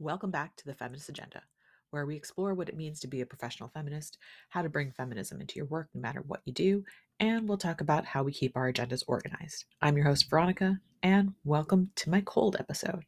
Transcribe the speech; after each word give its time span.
Welcome 0.00 0.30
back 0.30 0.54
to 0.54 0.64
the 0.64 0.74
Feminist 0.74 1.08
Agenda, 1.08 1.42
where 1.90 2.06
we 2.06 2.14
explore 2.14 2.54
what 2.54 2.68
it 2.68 2.76
means 2.76 3.00
to 3.00 3.08
be 3.08 3.20
a 3.20 3.26
professional 3.26 3.68
feminist, 3.68 4.16
how 4.48 4.62
to 4.62 4.68
bring 4.68 4.92
feminism 4.92 5.40
into 5.40 5.56
your 5.56 5.66
work 5.66 5.88
no 5.92 6.00
matter 6.00 6.22
what 6.24 6.40
you 6.44 6.52
do, 6.52 6.84
and 7.18 7.48
we'll 7.48 7.58
talk 7.58 7.80
about 7.80 8.04
how 8.04 8.22
we 8.22 8.30
keep 8.30 8.56
our 8.56 8.72
agendas 8.72 9.02
organized. 9.08 9.64
I'm 9.82 9.96
your 9.96 10.06
host, 10.06 10.30
Veronica, 10.30 10.78
and 11.02 11.34
welcome 11.42 11.90
to 11.96 12.10
my 12.10 12.20
cold 12.20 12.54
episode, 12.60 13.06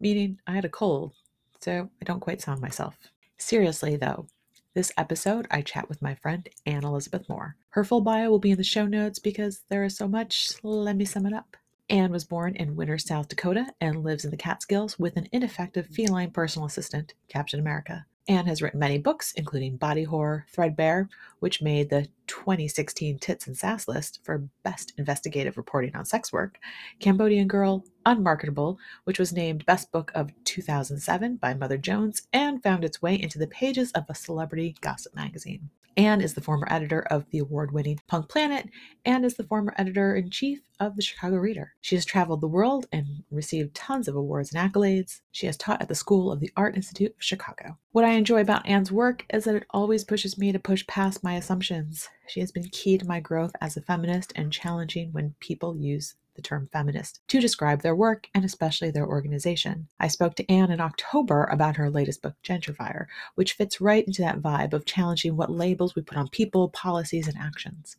meaning 0.00 0.40
I 0.44 0.56
had 0.56 0.64
a 0.64 0.68
cold, 0.68 1.12
so 1.60 1.88
I 2.02 2.04
don't 2.04 2.18
quite 2.18 2.40
sound 2.40 2.60
myself. 2.60 2.96
Seriously, 3.38 3.94
though, 3.94 4.26
this 4.74 4.90
episode 4.98 5.46
I 5.52 5.62
chat 5.62 5.88
with 5.88 6.02
my 6.02 6.16
friend 6.16 6.48
Anne 6.66 6.82
Elizabeth 6.82 7.28
Moore. 7.28 7.54
Her 7.68 7.84
full 7.84 8.00
bio 8.00 8.28
will 8.28 8.40
be 8.40 8.50
in 8.50 8.58
the 8.58 8.64
show 8.64 8.86
notes 8.86 9.20
because 9.20 9.62
there 9.68 9.84
is 9.84 9.96
so 9.96 10.08
much. 10.08 10.50
Let 10.64 10.96
me 10.96 11.04
sum 11.04 11.26
it 11.26 11.32
up. 11.32 11.56
Anne 11.90 12.10
was 12.10 12.24
born 12.24 12.56
in 12.56 12.76
Winner, 12.76 12.96
South 12.96 13.28
Dakota, 13.28 13.66
and 13.80 14.02
lives 14.02 14.24
in 14.24 14.30
the 14.30 14.36
Catskills 14.36 14.98
with 14.98 15.16
an 15.16 15.28
ineffective 15.32 15.86
feline 15.86 16.30
personal 16.30 16.66
assistant, 16.66 17.12
Captain 17.28 17.60
America. 17.60 18.06
Anne 18.26 18.46
has 18.46 18.62
written 18.62 18.80
many 18.80 18.96
books, 18.96 19.32
including 19.32 19.76
Body 19.76 20.04
Horror, 20.04 20.46
Threadbare, 20.50 21.10
which 21.40 21.60
made 21.60 21.90
the 21.90 22.08
2016 22.26 23.18
Tits 23.18 23.46
and 23.46 23.54
Sass 23.54 23.86
list 23.86 24.20
for 24.22 24.48
Best 24.62 24.94
Investigative 24.96 25.58
Reporting 25.58 25.94
on 25.94 26.06
Sex 26.06 26.32
Work, 26.32 26.58
Cambodian 27.00 27.48
Girl, 27.48 27.84
Unmarketable, 28.06 28.78
which 29.04 29.18
was 29.18 29.34
named 29.34 29.66
Best 29.66 29.92
Book 29.92 30.10
of 30.14 30.30
2007 30.44 31.36
by 31.36 31.52
Mother 31.52 31.76
Jones 31.76 32.26
and 32.32 32.62
found 32.62 32.82
its 32.82 33.02
way 33.02 33.14
into 33.14 33.38
the 33.38 33.46
pages 33.46 33.92
of 33.92 34.04
a 34.08 34.14
celebrity 34.14 34.74
gossip 34.80 35.14
magazine. 35.14 35.68
Anne 35.96 36.20
is 36.20 36.34
the 36.34 36.40
former 36.40 36.66
editor 36.70 37.02
of 37.10 37.28
the 37.30 37.38
award 37.38 37.72
winning 37.72 38.00
Punk 38.08 38.28
Planet 38.28 38.68
and 39.04 39.24
is 39.24 39.34
the 39.34 39.44
former 39.44 39.74
editor 39.76 40.14
in 40.16 40.30
chief 40.30 40.60
of 40.80 40.96
the 40.96 41.02
Chicago 41.02 41.36
Reader. 41.36 41.74
She 41.80 41.94
has 41.94 42.04
traveled 42.04 42.40
the 42.40 42.48
world 42.48 42.86
and 42.92 43.22
received 43.30 43.74
tons 43.74 44.08
of 44.08 44.16
awards 44.16 44.52
and 44.52 44.72
accolades. 44.72 45.20
She 45.30 45.46
has 45.46 45.56
taught 45.56 45.80
at 45.80 45.88
the 45.88 45.94
School 45.94 46.32
of 46.32 46.40
the 46.40 46.50
Art 46.56 46.76
Institute 46.76 47.12
of 47.12 47.22
Chicago. 47.22 47.78
What 47.92 48.04
I 48.04 48.10
enjoy 48.10 48.40
about 48.40 48.66
Anne's 48.66 48.90
work 48.90 49.24
is 49.32 49.44
that 49.44 49.54
it 49.54 49.66
always 49.70 50.04
pushes 50.04 50.36
me 50.36 50.50
to 50.52 50.58
push 50.58 50.86
past 50.86 51.22
my 51.22 51.34
assumptions. 51.34 52.08
She 52.26 52.40
has 52.40 52.50
been 52.50 52.68
key 52.70 52.98
to 52.98 53.06
my 53.06 53.20
growth 53.20 53.52
as 53.60 53.76
a 53.76 53.82
feminist 53.82 54.32
and 54.34 54.52
challenging 54.52 55.12
when 55.12 55.34
people 55.40 55.76
use 55.76 56.16
the 56.34 56.42
term 56.42 56.68
feminist 56.72 57.20
to 57.28 57.40
describe 57.40 57.82
their 57.82 57.94
work 57.94 58.28
and 58.34 58.44
especially 58.44 58.90
their 58.90 59.06
organization. 59.06 59.88
I 60.00 60.08
spoke 60.08 60.34
to 60.36 60.50
Anne 60.50 60.70
in 60.70 60.80
October 60.80 61.44
about 61.44 61.76
her 61.76 61.90
latest 61.90 62.22
book, 62.22 62.34
Gentrifier, 62.42 63.06
which 63.34 63.52
fits 63.54 63.80
right 63.80 64.06
into 64.06 64.22
that 64.22 64.40
vibe 64.40 64.72
of 64.72 64.84
challenging 64.84 65.36
what 65.36 65.50
labels 65.50 65.94
we 65.94 66.02
put 66.02 66.18
on 66.18 66.28
people, 66.28 66.68
policies, 66.68 67.28
and 67.28 67.36
actions. 67.38 67.96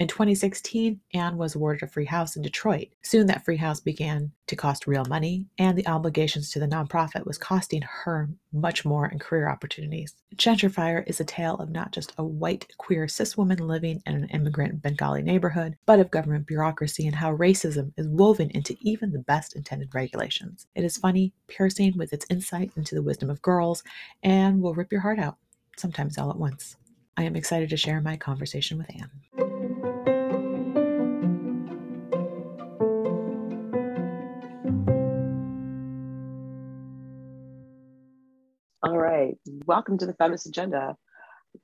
In 0.00 0.08
2016, 0.08 1.00
Anne 1.14 1.36
was 1.36 1.54
awarded 1.54 1.84
a 1.84 1.86
free 1.86 2.04
house 2.04 2.34
in 2.34 2.42
Detroit. 2.42 2.88
Soon 3.02 3.28
that 3.28 3.44
free 3.44 3.56
house 3.56 3.78
began 3.78 4.32
to 4.48 4.56
cost 4.56 4.88
real 4.88 5.04
money, 5.04 5.46
and 5.56 5.78
the 5.78 5.86
obligations 5.86 6.50
to 6.50 6.58
the 6.58 6.66
nonprofit 6.66 7.24
was 7.24 7.38
costing 7.38 7.82
her 7.82 8.28
much 8.52 8.84
more 8.84 9.06
in 9.06 9.20
career 9.20 9.48
opportunities. 9.48 10.16
Gentrifier 10.34 11.06
is 11.06 11.20
a 11.20 11.24
tale 11.24 11.54
of 11.56 11.70
not 11.70 11.92
just 11.92 12.12
a 12.18 12.24
white 12.24 12.66
queer 12.76 13.06
cis 13.06 13.36
woman 13.36 13.58
living 13.58 14.02
in 14.04 14.16
an 14.16 14.28
immigrant 14.30 14.82
Bengali 14.82 15.22
neighborhood, 15.22 15.76
but 15.86 16.00
of 16.00 16.10
government 16.10 16.48
bureaucracy 16.48 17.06
and 17.06 17.14
how 17.14 17.36
racism 17.36 17.92
is 17.96 18.08
woven 18.08 18.50
into 18.50 18.76
even 18.80 19.12
the 19.12 19.20
best 19.20 19.54
intended 19.54 19.94
regulations. 19.94 20.66
It 20.74 20.82
is 20.82 20.96
funny, 20.96 21.32
piercing 21.46 21.96
with 21.96 22.12
its 22.12 22.26
insight 22.28 22.72
into 22.76 22.96
the 22.96 23.02
wisdom 23.02 23.30
of 23.30 23.42
girls, 23.42 23.84
and 24.24 24.60
will 24.60 24.74
rip 24.74 24.90
your 24.90 25.02
heart 25.02 25.20
out, 25.20 25.36
sometimes 25.76 26.18
all 26.18 26.30
at 26.30 26.36
once. 26.36 26.76
I 27.16 27.22
am 27.22 27.36
excited 27.36 27.70
to 27.70 27.76
share 27.76 28.00
my 28.00 28.16
conversation 28.16 28.76
with 28.76 28.90
Anne. 28.90 29.43
Welcome 39.66 39.96
to 39.96 40.06
the 40.06 40.12
Feminist 40.14 40.46
Agenda. 40.46 40.96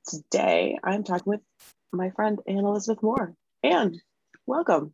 Today 0.09 0.79
I'm 0.83 1.05
talking 1.05 1.25
with 1.27 1.41
my 1.93 2.11
friend 2.11 2.39
Anne 2.47 2.65
Elizabeth 2.65 3.03
Moore. 3.03 3.34
Anne, 3.62 4.00
welcome. 4.47 4.91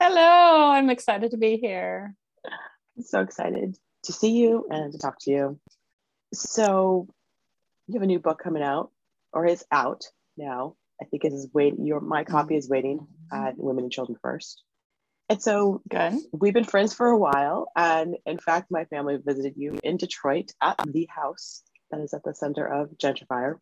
Hello, 0.00 0.70
I'm 0.70 0.90
excited 0.90 1.32
to 1.32 1.36
be 1.36 1.56
here. 1.56 2.14
I'm 2.44 3.02
so 3.02 3.20
excited 3.20 3.76
to 4.04 4.12
see 4.12 4.30
you 4.30 4.66
and 4.70 4.92
to 4.92 4.98
talk 4.98 5.16
to 5.22 5.30
you. 5.30 5.60
So, 6.32 7.08
you 7.88 7.94
have 7.94 8.02
a 8.02 8.06
new 8.06 8.20
book 8.20 8.40
coming 8.40 8.62
out, 8.62 8.92
or 9.32 9.46
is 9.46 9.64
out 9.72 10.04
now. 10.36 10.76
I 11.02 11.06
think 11.06 11.24
it 11.24 11.32
is 11.32 11.48
waiting. 11.52 11.84
Your 11.84 12.00
my 12.00 12.22
copy 12.22 12.54
is 12.54 12.68
waiting 12.68 13.06
at 13.32 13.56
Women 13.56 13.84
and 13.84 13.92
Children 13.92 14.18
First. 14.22 14.62
And 15.28 15.42
so 15.42 15.82
good. 15.88 16.14
We've 16.32 16.54
been 16.54 16.64
friends 16.64 16.92
for 16.92 17.08
a 17.08 17.18
while. 17.18 17.70
And 17.76 18.16
in 18.26 18.38
fact, 18.38 18.70
my 18.70 18.84
family 18.86 19.16
visited 19.24 19.54
you 19.56 19.78
in 19.82 19.96
Detroit 19.96 20.52
at 20.60 20.76
the 20.86 21.08
house 21.08 21.62
that 21.90 22.00
is 22.00 22.14
at 22.14 22.24
the 22.24 22.34
center 22.34 22.66
of 22.66 22.90
Gentrifier. 22.96 23.56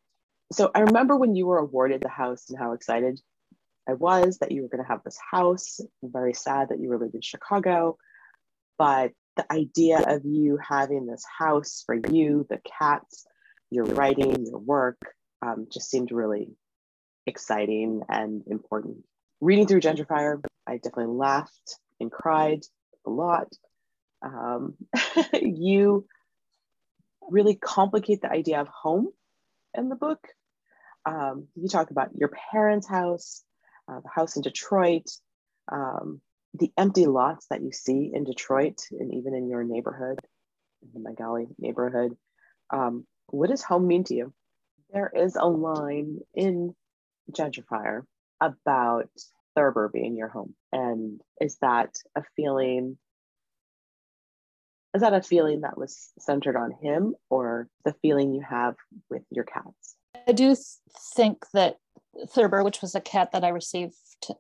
So 0.53 0.71
I 0.75 0.81
remember 0.81 1.17
when 1.17 1.37
you 1.37 1.47
were 1.47 1.59
awarded 1.59 2.03
the 2.03 2.09
house 2.09 2.49
and 2.49 2.59
how 2.59 2.73
excited 2.73 3.21
I 3.89 3.95
was 3.95 4.39
that 4.39 4.53
you 4.53 4.63
were 4.63 4.69
going 4.69 4.83
to 4.83 4.89
have 4.89 5.03
this 5.05 5.19
house. 5.31 5.81
I'm 6.03 6.13
very 6.13 6.35
sad 6.35 6.69
that 6.71 6.81
you 6.81 6.89
were 6.89 6.99
living 6.99 7.15
in 7.15 7.21
Chicago, 7.23 7.99
but 8.79 9.13
the 9.37 9.51
idea 9.53 9.99
of 10.01 10.25
you 10.25 10.59
having 10.59 11.07
this 11.07 11.25
house 11.39 11.83
for 11.87 11.95
you, 11.95 12.47
the 12.51 12.61
cats, 12.79 13.27
your 13.71 13.85
writing, 13.85 14.45
your 14.47 14.59
work, 14.59 14.99
um, 15.43 15.69
just 15.73 15.91
seemed 15.91 16.11
really 16.11 16.49
exciting 17.27 18.03
and 18.09 18.43
important. 18.47 18.99
Reading 19.41 19.67
through 19.67 19.81
Gentrifier, 19.81 20.43
I 20.67 20.77
definitely 20.77 21.15
laughed 21.15 21.77
and 22.01 22.11
cried 22.11 22.61
a 23.07 23.11
lot. 23.11 23.49
Um, 24.23 24.75
you 25.33 26.07
really 27.31 27.55
complicate 27.55 28.23
the 28.23 28.31
idea 28.31 28.61
of 28.61 28.69
home 28.69 29.09
in 29.75 29.89
the 29.89 29.97
book. 29.97 30.27
Um, 31.05 31.49
you 31.55 31.69
talk 31.69 31.91
about 31.91 32.15
your 32.15 32.31
parents' 32.53 32.89
house, 32.89 33.43
uh, 33.91 34.01
the 34.01 34.09
house 34.09 34.37
in 34.37 34.43
Detroit, 34.43 35.09
um, 35.71 36.21
the 36.55 36.73
empty 36.77 37.07
lots 37.07 37.47
that 37.51 37.63
you 37.63 37.73
see 37.73 38.11
in 38.13 38.25
Detroit 38.25 38.81
and 38.91 39.15
even 39.15 39.35
in 39.35 39.49
your 39.49 39.65
neighborhood, 39.65 40.19
in 40.83 40.89
the 40.95 41.01
Bengali 41.01 41.47
neighborhood. 41.59 42.17
Um, 42.71 43.07
what 43.27 43.51
does 43.51 43.63
home 43.63 43.87
mean 43.87 44.05
to 44.05 44.15
you? 44.15 44.33
There 44.93 45.11
is 45.15 45.37
a 45.37 45.47
line 45.47 46.19
in 46.35 46.75
Gentrifier 47.31 48.03
about 48.41 49.11
Thurber 49.55 49.89
being 49.89 50.17
your 50.17 50.29
home. 50.29 50.55
And 50.73 51.21
is 51.41 51.59
that 51.61 51.95
a 52.15 52.23
feeling 52.37 52.97
is 54.99 55.03
that 55.03 55.15
a 55.15 55.23
feeling 55.23 55.61
that 55.61 55.79
was 55.79 56.11
centered 56.19 56.57
on 56.57 56.73
him 56.83 57.15
or 57.31 57.69
the 57.85 57.95
feeling 58.03 58.35
you 58.35 58.41
have 58.41 58.75
with 59.09 59.23
your 59.31 59.45
cats? 59.45 59.95
I 60.27 60.33
do 60.33 60.57
think 61.15 61.45
that 61.55 61.77
Thurber, 62.31 62.65
which 62.65 62.83
was 62.83 62.97
a 62.97 63.01
cat 63.01 63.31
that 63.31 63.45
I 63.45 63.51
received 63.51 63.95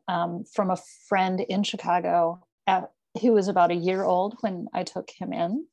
um, 0.08 0.42
from 0.52 0.72
a 0.72 0.78
friend 1.08 1.38
in 1.38 1.62
Chicago, 1.62 2.40
at, 2.66 2.90
he 3.14 3.30
was 3.30 3.46
about 3.46 3.70
a 3.70 3.76
year 3.76 4.02
old 4.02 4.36
when 4.40 4.66
I 4.74 4.82
took 4.82 5.10
him 5.16 5.32
in. 5.32 5.64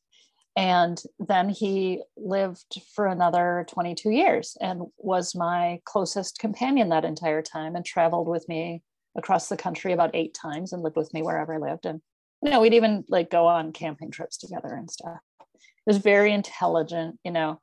And 0.55 1.01
then 1.17 1.49
he 1.49 2.03
lived 2.15 2.79
for 2.93 3.07
another 3.07 3.65
22 3.67 4.11
years 4.11 4.55
and 4.61 4.83
was 4.99 5.33
my 5.33 5.79
closest 5.85 6.37
companion 6.37 6.89
that 6.89 7.05
entire 7.05 7.41
time 7.41 7.75
and 7.75 7.83
traveled 7.83 8.27
with 8.27 8.47
me 8.47 8.83
across 9.17 9.49
the 9.49 9.57
country 9.57 9.93
about 9.93 10.11
eight 10.13 10.35
times 10.35 10.73
and 10.73 10.83
lived 10.83 10.95
with 10.95 11.11
me 11.11 11.23
wherever 11.23 11.55
I 11.55 11.57
lived. 11.57 11.87
And 11.87 12.01
know, 12.51 12.61
we'd 12.61 12.73
even 12.73 13.03
like 13.09 13.29
go 13.29 13.47
on 13.47 13.73
camping 13.73 14.11
trips 14.11 14.37
together 14.37 14.73
and 14.73 14.89
stuff. 14.89 15.19
It 15.41 15.87
was 15.87 15.97
very 15.97 16.33
intelligent, 16.33 17.19
you 17.23 17.31
know, 17.31 17.61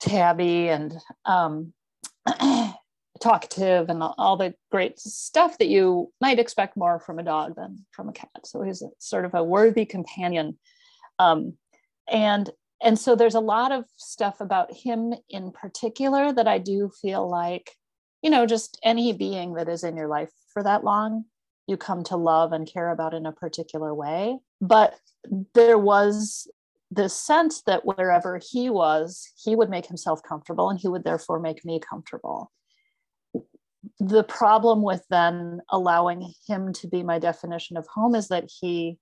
tabby 0.00 0.68
and 0.68 0.94
um, 1.24 1.72
talkative 3.20 3.88
and 3.88 4.02
all 4.02 4.36
the 4.36 4.54
great 4.70 4.98
stuff 4.98 5.58
that 5.58 5.68
you 5.68 6.12
might 6.20 6.38
expect 6.38 6.76
more 6.76 6.98
from 7.00 7.18
a 7.18 7.22
dog 7.22 7.54
than 7.56 7.84
from 7.92 8.08
a 8.08 8.12
cat. 8.12 8.30
So 8.44 8.62
he's 8.62 8.82
a, 8.82 8.88
sort 8.98 9.24
of 9.24 9.34
a 9.34 9.44
worthy 9.44 9.86
companion. 9.86 10.58
Um, 11.18 11.54
and 12.10 12.50
and 12.84 12.98
so 12.98 13.14
there's 13.14 13.36
a 13.36 13.40
lot 13.40 13.70
of 13.70 13.84
stuff 13.96 14.40
about 14.40 14.74
him 14.74 15.14
in 15.30 15.52
particular 15.52 16.32
that 16.32 16.48
I 16.48 16.58
do 16.58 16.90
feel 17.00 17.30
like, 17.30 17.70
you 18.22 18.30
know, 18.30 18.44
just 18.44 18.76
any 18.82 19.12
being 19.12 19.54
that 19.54 19.68
is 19.68 19.84
in 19.84 19.96
your 19.96 20.08
life 20.08 20.32
for 20.52 20.64
that 20.64 20.82
long 20.82 21.24
you 21.72 21.76
come 21.76 22.04
to 22.04 22.16
love 22.16 22.52
and 22.52 22.72
care 22.72 22.90
about 22.90 23.14
in 23.14 23.26
a 23.26 23.32
particular 23.32 23.92
way. 23.92 24.38
But 24.60 24.94
there 25.54 25.78
was 25.78 26.46
this 26.90 27.14
sense 27.14 27.62
that 27.62 27.86
wherever 27.86 28.38
he 28.38 28.68
was, 28.68 29.32
he 29.42 29.56
would 29.56 29.70
make 29.70 29.86
himself 29.86 30.22
comfortable 30.22 30.68
and 30.68 30.78
he 30.78 30.88
would 30.88 31.04
therefore 31.04 31.40
make 31.40 31.64
me 31.64 31.80
comfortable. 31.80 32.52
The 33.98 34.22
problem 34.24 34.82
with 34.82 35.02
then 35.08 35.60
allowing 35.70 36.34
him 36.46 36.72
to 36.74 36.86
be 36.86 37.02
my 37.02 37.18
definition 37.18 37.76
of 37.76 37.86
home 37.86 38.14
is 38.14 38.28
that 38.28 38.48
he 38.60 38.98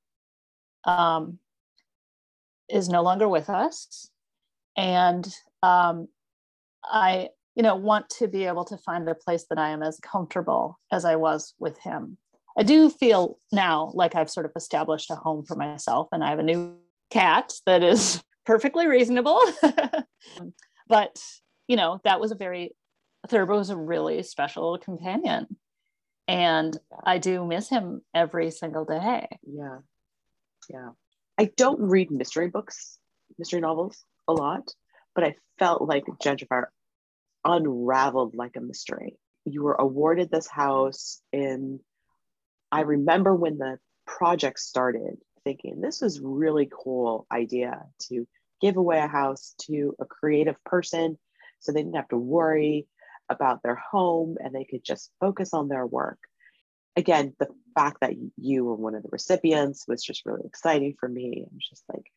um, 0.84 1.38
is 2.70 2.88
no 2.88 3.02
longer 3.02 3.28
with 3.28 3.50
us. 3.50 4.08
And 4.76 5.26
um, 5.62 6.06
I, 6.84 7.30
you 7.56 7.62
know, 7.62 7.74
want 7.74 8.08
to 8.20 8.28
be 8.28 8.44
able 8.44 8.64
to 8.66 8.78
find 8.78 9.08
a 9.08 9.14
place 9.14 9.46
that 9.50 9.58
I 9.58 9.70
am 9.70 9.82
as 9.82 9.98
comfortable 9.98 10.78
as 10.92 11.04
I 11.04 11.16
was 11.16 11.54
with 11.58 11.76
him. 11.78 12.16
I 12.58 12.62
do 12.62 12.90
feel 12.90 13.38
now 13.52 13.90
like 13.94 14.14
I've 14.14 14.30
sort 14.30 14.46
of 14.46 14.52
established 14.56 15.10
a 15.10 15.14
home 15.14 15.44
for 15.44 15.56
myself 15.56 16.08
and 16.12 16.22
I 16.22 16.30
have 16.30 16.38
a 16.38 16.44
new 16.44 16.76
cat 17.10 17.52
that 17.66 17.82
is 17.82 18.22
perfectly 18.46 18.86
reasonable. 18.86 19.40
but 20.88 21.22
you 21.68 21.76
know, 21.76 22.00
that 22.04 22.20
was 22.20 22.32
a 22.32 22.36
very 22.36 22.74
Thurber 23.28 23.54
was 23.54 23.70
a 23.70 23.76
really 23.76 24.22
special 24.22 24.78
companion. 24.78 25.46
And 26.26 26.76
I 27.04 27.18
do 27.18 27.44
miss 27.44 27.68
him 27.68 28.02
every 28.14 28.50
single 28.50 28.84
day. 28.84 29.26
Yeah. 29.42 29.78
Yeah. 30.68 30.90
I 31.38 31.50
don't 31.56 31.80
read 31.80 32.10
mystery 32.10 32.48
books, 32.48 32.98
mystery 33.38 33.60
novels 33.60 34.04
a 34.28 34.32
lot, 34.32 34.72
but 35.14 35.24
I 35.24 35.34
felt 35.58 35.82
like 35.82 36.04
Gentrifier 36.22 36.66
unraveled 37.44 38.34
like 38.34 38.56
a 38.56 38.60
mystery. 38.60 39.16
You 39.44 39.62
were 39.62 39.74
awarded 39.74 40.30
this 40.30 40.46
house 40.46 41.20
in, 41.32 41.80
I 42.72 42.80
remember 42.80 43.34
when 43.34 43.58
the 43.58 43.78
project 44.06 44.58
started 44.58 45.16
thinking 45.44 45.80
this 45.80 46.00
was 46.00 46.20
really 46.20 46.70
cool 46.70 47.26
idea 47.32 47.84
to 48.08 48.26
give 48.60 48.76
away 48.76 48.98
a 48.98 49.08
house 49.08 49.54
to 49.62 49.94
a 50.00 50.04
creative 50.04 50.62
person 50.64 51.18
so 51.60 51.72
they 51.72 51.82
didn't 51.82 51.96
have 51.96 52.08
to 52.08 52.18
worry 52.18 52.86
about 53.28 53.62
their 53.62 53.76
home 53.76 54.36
and 54.42 54.54
they 54.54 54.64
could 54.64 54.84
just 54.84 55.10
focus 55.20 55.54
on 55.54 55.68
their 55.68 55.86
work. 55.86 56.18
Again, 56.96 57.34
the 57.38 57.48
fact 57.74 57.98
that 58.00 58.14
you 58.36 58.64
were 58.64 58.74
one 58.74 58.94
of 58.94 59.02
the 59.02 59.08
recipients 59.12 59.86
was 59.86 60.02
just 60.02 60.26
really 60.26 60.42
exciting 60.44 60.94
for 60.98 61.08
me. 61.08 61.46
And 61.50 61.60
just 61.60 61.84
like 61.88 62.10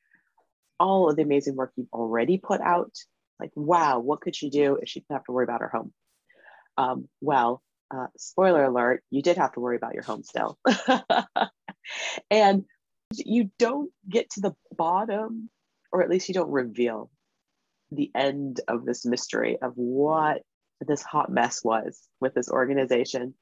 all 0.79 1.09
of 1.09 1.15
the 1.15 1.21
amazing 1.21 1.55
work 1.55 1.71
you've 1.75 1.93
already 1.93 2.37
put 2.37 2.59
out, 2.61 2.91
like, 3.39 3.51
wow, 3.55 3.99
what 3.99 4.21
could 4.21 4.35
she 4.35 4.49
do 4.49 4.77
if 4.81 4.89
she 4.89 5.01
didn't 5.01 5.13
have 5.13 5.23
to 5.25 5.31
worry 5.31 5.43
about 5.43 5.61
her 5.61 5.69
home? 5.69 5.93
Um, 6.77 7.07
well, 7.21 7.61
uh, 7.91 8.07
spoiler 8.17 8.65
alert, 8.65 9.03
you 9.09 9.21
did 9.21 9.37
have 9.37 9.53
to 9.53 9.59
worry 9.59 9.75
about 9.75 9.93
your 9.93 10.03
home 10.03 10.23
still. 10.23 10.57
and 12.31 12.65
you 13.15 13.51
don't 13.59 13.91
get 14.09 14.29
to 14.31 14.41
the 14.41 14.55
bottom, 14.75 15.49
or 15.91 16.03
at 16.03 16.09
least 16.09 16.27
you 16.27 16.33
don't 16.33 16.51
reveal 16.51 17.09
the 17.91 18.11
end 18.15 18.61
of 18.67 18.85
this 18.85 19.05
mystery 19.05 19.57
of 19.61 19.73
what 19.75 20.41
this 20.81 21.03
hot 21.03 21.31
mess 21.31 21.63
was 21.63 22.01
with 22.19 22.33
this 22.33 22.49
organization 22.49 23.33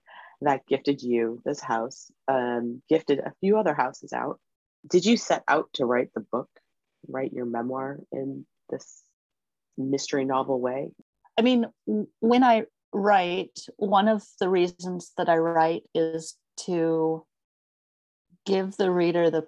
that 0.41 0.65
gifted 0.67 1.01
you 1.01 1.41
this 1.45 1.61
house, 1.61 2.11
um, 2.27 2.81
gifted 2.89 3.19
a 3.19 3.33
few 3.39 3.57
other 3.57 3.73
houses 3.73 4.11
out. 4.11 4.39
Did 4.89 5.05
you 5.05 5.15
set 5.15 5.43
out 5.47 5.69
to 5.73 5.85
write 5.85 6.09
the 6.13 6.25
book, 6.31 6.49
write 7.07 7.31
your 7.31 7.45
memoir 7.45 7.99
in 8.11 8.45
this 8.69 9.01
mystery 9.77 10.25
novel 10.25 10.59
way? 10.59 10.91
I 11.37 11.43
mean, 11.43 11.67
when 12.19 12.43
I 12.43 12.63
write, 12.93 13.59
one 13.77 14.07
of 14.07 14.23
the 14.39 14.49
reasons 14.49 15.11
that 15.17 15.29
I 15.29 15.37
write 15.37 15.83
is 15.93 16.35
to 16.65 17.25
give 18.45 18.75
the 18.77 18.91
reader 18.91 19.29
the 19.29 19.45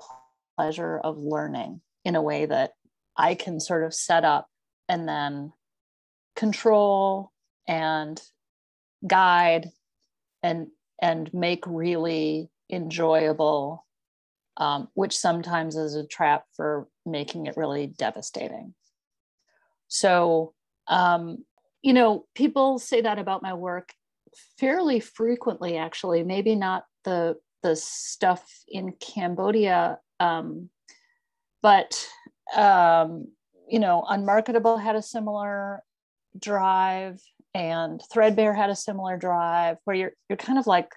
pleasure 0.57 0.99
of 0.99 1.17
learning 1.17 1.81
in 2.05 2.15
a 2.15 2.21
way 2.21 2.45
that 2.45 2.73
I 3.17 3.35
can 3.35 3.59
sort 3.59 3.83
of 3.83 3.93
set 3.93 4.23
up 4.23 4.47
and 4.87 5.07
then 5.07 5.51
control 6.35 7.31
and 7.67 8.21
guide 9.05 9.69
and 10.41 10.67
and 11.01 11.33
make 11.33 11.65
really 11.67 12.49
enjoyable 12.71 13.85
um, 14.57 14.87
which 14.93 15.17
sometimes 15.17 15.75
is 15.75 15.95
a 15.95 16.05
trap 16.05 16.45
for 16.55 16.87
making 17.05 17.47
it 17.47 17.57
really 17.57 17.87
devastating. 17.87 18.73
So 19.87 20.53
um, 20.87 21.43
you 21.83 21.93
know 21.93 22.25
people 22.33 22.79
say 22.79 23.01
that 23.01 23.19
about 23.19 23.43
my 23.43 23.53
work 23.53 23.93
fairly 24.57 24.99
frequently 24.99 25.77
actually 25.77 26.23
maybe 26.23 26.55
not 26.55 26.85
the 27.03 27.35
the 27.61 27.75
stuff 27.75 28.43
in 28.67 28.93
cambodia 28.93 29.99
um, 30.19 30.69
but 31.61 32.07
um, 32.55 33.27
you 33.67 33.79
know 33.79 34.03
unmarketable 34.09 34.77
had 34.77 34.95
a 34.95 35.01
similar 35.01 35.83
drive 36.39 37.21
and 37.53 38.01
threadbare 38.11 38.53
had 38.53 38.69
a 38.69 38.75
similar 38.75 39.17
drive 39.17 39.77
where 39.83 39.95
you're 39.95 40.13
you're 40.29 40.37
kind 40.37 40.57
of 40.57 40.65
like 40.65 40.89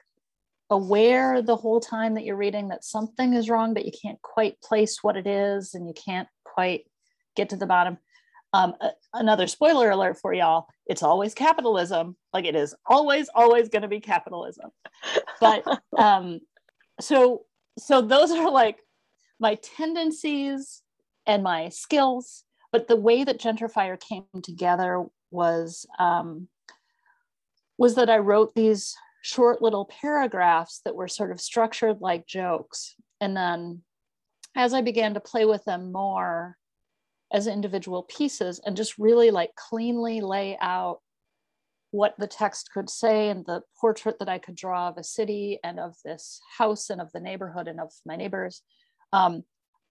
aware 0.71 1.43
the 1.43 1.57
whole 1.57 1.79
time 1.79 2.15
that 2.15 2.25
you're 2.25 2.37
reading 2.37 2.69
that 2.69 2.85
something 2.85 3.35
is 3.35 3.49
wrong 3.49 3.75
but 3.75 3.85
you 3.85 3.93
can't 4.03 4.21
quite 4.23 4.61
place 4.61 4.99
what 5.03 5.17
it 5.17 5.27
is 5.27 5.75
and 5.75 5.87
you 5.87 5.95
can't 5.95 6.29
quite 6.45 6.85
get 7.37 7.51
to 7.51 7.57
the 7.57 7.67
bottom 7.67 7.99
um, 8.57 8.75
another 9.13 9.47
spoiler 9.47 9.91
alert 9.91 10.19
for 10.19 10.33
y'all. 10.33 10.67
It's 10.87 11.03
always 11.03 11.35
capitalism. 11.35 12.17
Like 12.33 12.47
it 12.47 12.57
is 12.57 12.75
always 12.87 13.29
always 13.35 13.69
going 13.69 13.83
to 13.83 13.89
be 13.89 14.01
capitalism. 14.01 14.71
But 15.41 15.63
um, 15.99 16.41
so 17.01 17.45
so 17.79 18.01
those 18.01 18.31
are 18.31 18.51
like 18.51 18.79
my 19.39 19.57
tendencies 19.57 20.83
and 21.27 21.43
my 21.43 21.69
skills. 21.69 22.45
But 22.73 22.89
the 22.89 22.97
way 22.97 23.25
that 23.25 23.41
gentrifier 23.41 24.01
came 24.01 24.25
together 24.43 25.05
was 25.31 25.87
um, 25.99 26.49
was 27.77 27.95
that 27.97 28.09
I 28.09 28.19
wrote 28.19 28.55
these 28.55 28.97
short 29.23 29.61
little 29.61 29.85
paragraphs 29.85 30.81
that 30.85 30.95
were 30.95 31.09
sort 31.09 31.31
of 31.31 31.41
structured 31.41 32.01
like 32.01 32.27
jokes. 32.27 32.95
And 33.21 33.37
then 33.37 33.83
as 34.55 34.73
I 34.73 34.81
began 34.81 35.15
to 35.15 35.21
play 35.21 35.45
with 35.45 35.65
them 35.65 35.93
more 35.93 36.57
as 37.33 37.47
individual 37.47 38.05
pieces 38.05 38.61
and 38.65 38.77
just 38.77 38.99
really 38.99 39.31
like 39.31 39.55
cleanly 39.57 40.21
lay 40.21 40.57
out 40.61 41.01
what 41.91 42.15
the 42.19 42.27
text 42.27 42.71
could 42.73 42.91
say 42.91 43.31
and 43.31 43.45
the 43.47 43.63
portrait 43.81 44.19
that 44.19 44.29
I 44.29 44.39
could 44.39 44.55
draw 44.55 44.89
of 44.89 44.99
a 44.99 45.05
city 45.05 45.59
and 45.65 45.81
of 45.81 45.97
this 46.05 46.41
house 46.59 46.91
and 46.91 47.01
of 47.01 47.11
the 47.13 47.21
neighborhood 47.21 47.69
and 47.69 47.81
of 47.81 47.93
my 48.05 48.17
neighbors, 48.17 48.63
um, 49.13 49.45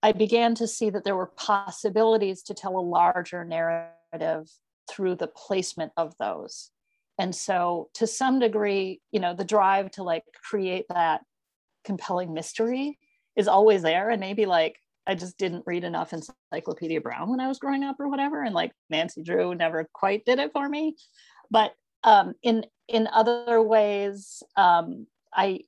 I 0.04 0.12
began 0.12 0.56
to 0.56 0.68
see 0.68 0.90
that 0.92 1.04
there 1.04 1.16
were 1.16 1.32
possibilities 1.36 2.44
to 2.44 2.54
tell 2.54 2.78
a 2.78 2.80
larger 2.80 3.44
narrative 3.44 4.50
through 4.90 5.16
the 5.16 5.28
placement 5.28 5.92
of 5.98 6.14
those. 6.20 6.70
And 7.18 7.34
so 7.34 7.90
to 7.94 8.06
some 8.06 8.40
degree 8.40 9.02
you 9.12 9.20
know 9.20 9.34
the 9.34 9.46
drive 9.46 9.92
to 9.92 10.04
like 10.04 10.24
create 10.44 10.86
that 10.90 11.22
compelling 11.86 12.34
mystery 12.34 13.00
is 13.36 13.48
always 13.48 13.82
there 13.82 14.10
and 14.10 14.20
maybe 14.20 14.46
like 14.46 14.78
i 15.08 15.16
just 15.16 15.38
didn't 15.38 15.64
read 15.66 15.84
enough 15.84 16.14
encyclopedia 16.14 17.02
brown 17.02 17.30
when 17.30 17.40
i 17.40 17.48
was 17.48 17.60
growing 17.60 17.84
up 17.84 17.96
or 18.00 18.08
whatever 18.08 18.44
and 18.44 18.56
like 18.56 18.72
nancy 18.90 19.24
drew 19.24 19.54
never 19.56 19.88
quite 19.94 20.26
did 20.26 20.40
it 20.40 20.52
for 20.54 20.68
me. 20.68 20.96
But 21.52 21.74
um, 22.04 22.34
in 22.44 22.66
in 22.88 23.08
other 23.08 23.62
ways 23.62 24.44
um, 24.56 25.08
i 25.34 25.60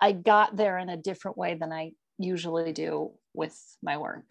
i 0.00 0.12
got 0.12 0.56
there 0.56 0.78
in 0.78 0.88
a 0.88 0.96
different 0.96 1.36
way 1.36 1.54
than 1.54 1.72
i 1.72 1.92
usually 2.18 2.72
do 2.72 3.12
with 3.34 3.56
my 3.82 3.98
work. 3.98 4.24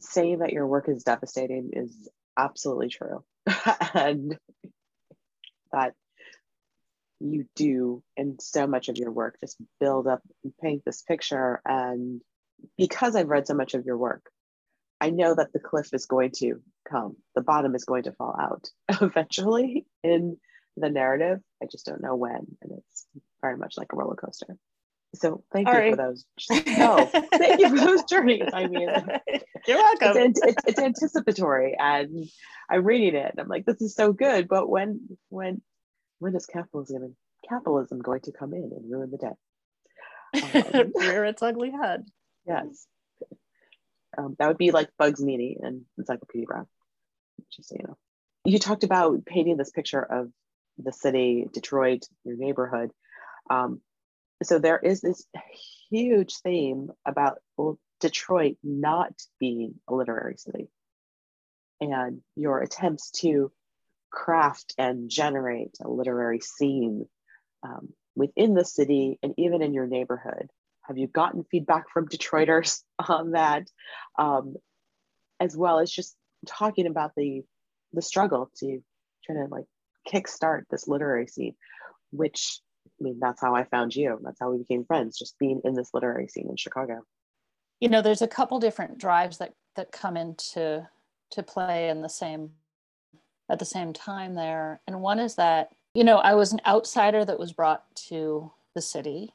Saying 0.00 0.38
that 0.38 0.52
your 0.52 0.66
work 0.66 0.88
is 0.88 1.04
devastating 1.04 1.70
is 1.72 2.08
absolutely 2.36 2.88
true. 2.88 3.24
And 3.94 4.38
that 5.72 5.94
you 7.20 7.46
do 7.56 8.02
in 8.16 8.38
so 8.40 8.66
much 8.66 8.88
of 8.88 8.96
your 8.96 9.10
work 9.10 9.36
just 9.40 9.56
build 9.80 10.06
up 10.06 10.22
and 10.42 10.52
paint 10.62 10.82
this 10.84 11.02
picture 11.02 11.60
and 11.64 12.20
because 12.76 13.16
i've 13.16 13.28
read 13.28 13.46
so 13.46 13.54
much 13.54 13.74
of 13.74 13.84
your 13.84 13.96
work 13.96 14.30
i 15.00 15.10
know 15.10 15.34
that 15.34 15.52
the 15.52 15.60
cliff 15.60 15.88
is 15.92 16.06
going 16.06 16.30
to 16.30 16.60
come 16.88 17.16
the 17.34 17.42
bottom 17.42 17.74
is 17.74 17.84
going 17.84 18.04
to 18.04 18.12
fall 18.12 18.36
out 18.40 18.68
eventually 19.00 19.86
in 20.02 20.36
the 20.76 20.90
narrative 20.90 21.38
i 21.62 21.66
just 21.70 21.86
don't 21.86 22.02
know 22.02 22.16
when 22.16 22.46
and 22.62 22.72
it's 22.72 23.06
very 23.40 23.56
much 23.56 23.74
like 23.76 23.92
a 23.92 23.96
roller 23.96 24.16
coaster 24.16 24.56
so 25.14 25.44
thank 25.52 25.68
All 25.68 25.74
you 25.74 25.80
right. 25.80 25.90
for 25.90 25.96
those. 25.96 26.24
No, 26.78 27.04
thank 27.32 27.60
you 27.60 27.68
for 27.68 27.76
those 27.76 28.02
journeys. 28.04 28.48
I 28.52 28.66
mean, 28.66 28.88
you're 29.66 29.76
welcome. 29.76 30.16
It's, 30.16 30.40
it's, 30.42 30.64
it's, 30.66 30.78
anticipatory, 30.78 31.76
and 31.78 32.26
I'm 32.70 32.84
reading 32.84 33.14
it, 33.14 33.30
and 33.30 33.40
I'm 33.40 33.48
like, 33.48 33.66
this 33.66 33.82
is 33.82 33.94
so 33.94 34.12
good. 34.12 34.48
But 34.48 34.68
when, 34.68 35.18
when, 35.28 35.60
when 36.18 36.34
is 36.34 36.46
capitalism 36.46 37.14
capitalism 37.48 37.98
going 37.98 38.20
to 38.22 38.32
come 38.32 38.54
in 38.54 38.70
and 38.74 38.90
ruin 38.90 39.10
the 39.10 39.18
day? 39.18 40.74
Um, 40.74 40.92
Rear 40.96 41.24
its 41.26 41.42
ugly 41.42 41.70
head. 41.70 42.06
Yes, 42.46 42.86
um, 44.18 44.36
that 44.38 44.48
would 44.48 44.58
be 44.58 44.70
like 44.70 44.90
Bugs 44.98 45.22
Meany 45.22 45.58
and 45.60 45.82
Encyclopedia 45.98 46.46
Brown. 46.46 46.66
Just 47.50 47.68
so 47.68 47.76
you 47.78 47.86
know, 47.86 47.96
you 48.44 48.58
talked 48.58 48.84
about 48.84 49.24
painting 49.24 49.56
this 49.56 49.70
picture 49.70 50.02
of 50.02 50.30
the 50.78 50.92
city, 50.92 51.46
Detroit, 51.52 52.04
your 52.24 52.36
neighborhood. 52.36 52.90
Um, 53.50 53.80
so 54.42 54.58
there 54.58 54.78
is 54.78 55.00
this 55.00 55.24
huge 55.90 56.36
theme 56.38 56.90
about 57.06 57.38
well, 57.56 57.78
Detroit 58.00 58.56
not 58.62 59.12
being 59.38 59.74
a 59.88 59.94
literary 59.94 60.36
city 60.36 60.68
and 61.80 62.20
your 62.36 62.60
attempts 62.60 63.10
to 63.10 63.50
craft 64.10 64.74
and 64.78 65.10
generate 65.10 65.76
a 65.84 65.88
literary 65.88 66.40
scene 66.40 67.06
um, 67.62 67.88
within 68.14 68.54
the 68.54 68.64
city 68.64 69.18
and 69.22 69.34
even 69.36 69.62
in 69.62 69.74
your 69.74 69.86
neighborhood. 69.86 70.50
Have 70.82 70.98
you 70.98 71.06
gotten 71.06 71.44
feedback 71.50 71.90
from 71.92 72.08
Detroiters 72.08 72.82
on 73.08 73.32
that? 73.32 73.68
Um, 74.18 74.56
as 75.40 75.56
well 75.56 75.80
as 75.80 75.90
just 75.90 76.16
talking 76.46 76.86
about 76.86 77.12
the 77.16 77.42
the 77.92 78.02
struggle 78.02 78.50
to 78.58 78.82
try 79.24 79.34
to 79.34 79.46
like 79.50 79.66
kickstart 80.08 80.62
this 80.70 80.88
literary 80.88 81.26
scene, 81.26 81.54
which 82.10 82.60
I 82.86 83.04
mean, 83.04 83.18
that's 83.20 83.40
how 83.40 83.54
I 83.54 83.64
found 83.64 83.94
you. 83.94 84.18
That's 84.22 84.38
how 84.40 84.50
we 84.50 84.58
became 84.58 84.84
friends, 84.84 85.18
just 85.18 85.38
being 85.38 85.60
in 85.64 85.74
this 85.74 85.90
literary 85.92 86.28
scene 86.28 86.48
in 86.48 86.56
Chicago. 86.56 87.02
You 87.80 87.88
know, 87.88 88.02
there's 88.02 88.22
a 88.22 88.28
couple 88.28 88.60
different 88.60 88.98
drives 88.98 89.38
that 89.38 89.54
that 89.76 89.92
come 89.92 90.16
into 90.16 90.88
to 91.32 91.42
play 91.42 91.88
in 91.88 92.02
the 92.02 92.08
same 92.08 92.50
at 93.50 93.58
the 93.58 93.64
same 93.64 93.92
time 93.92 94.34
there 94.34 94.80
and 94.86 95.00
one 95.00 95.18
is 95.18 95.34
that 95.34 95.70
you 95.94 96.04
know 96.04 96.18
i 96.18 96.34
was 96.34 96.52
an 96.52 96.60
outsider 96.66 97.24
that 97.24 97.38
was 97.38 97.52
brought 97.52 97.84
to 97.94 98.50
the 98.74 98.80
city 98.82 99.34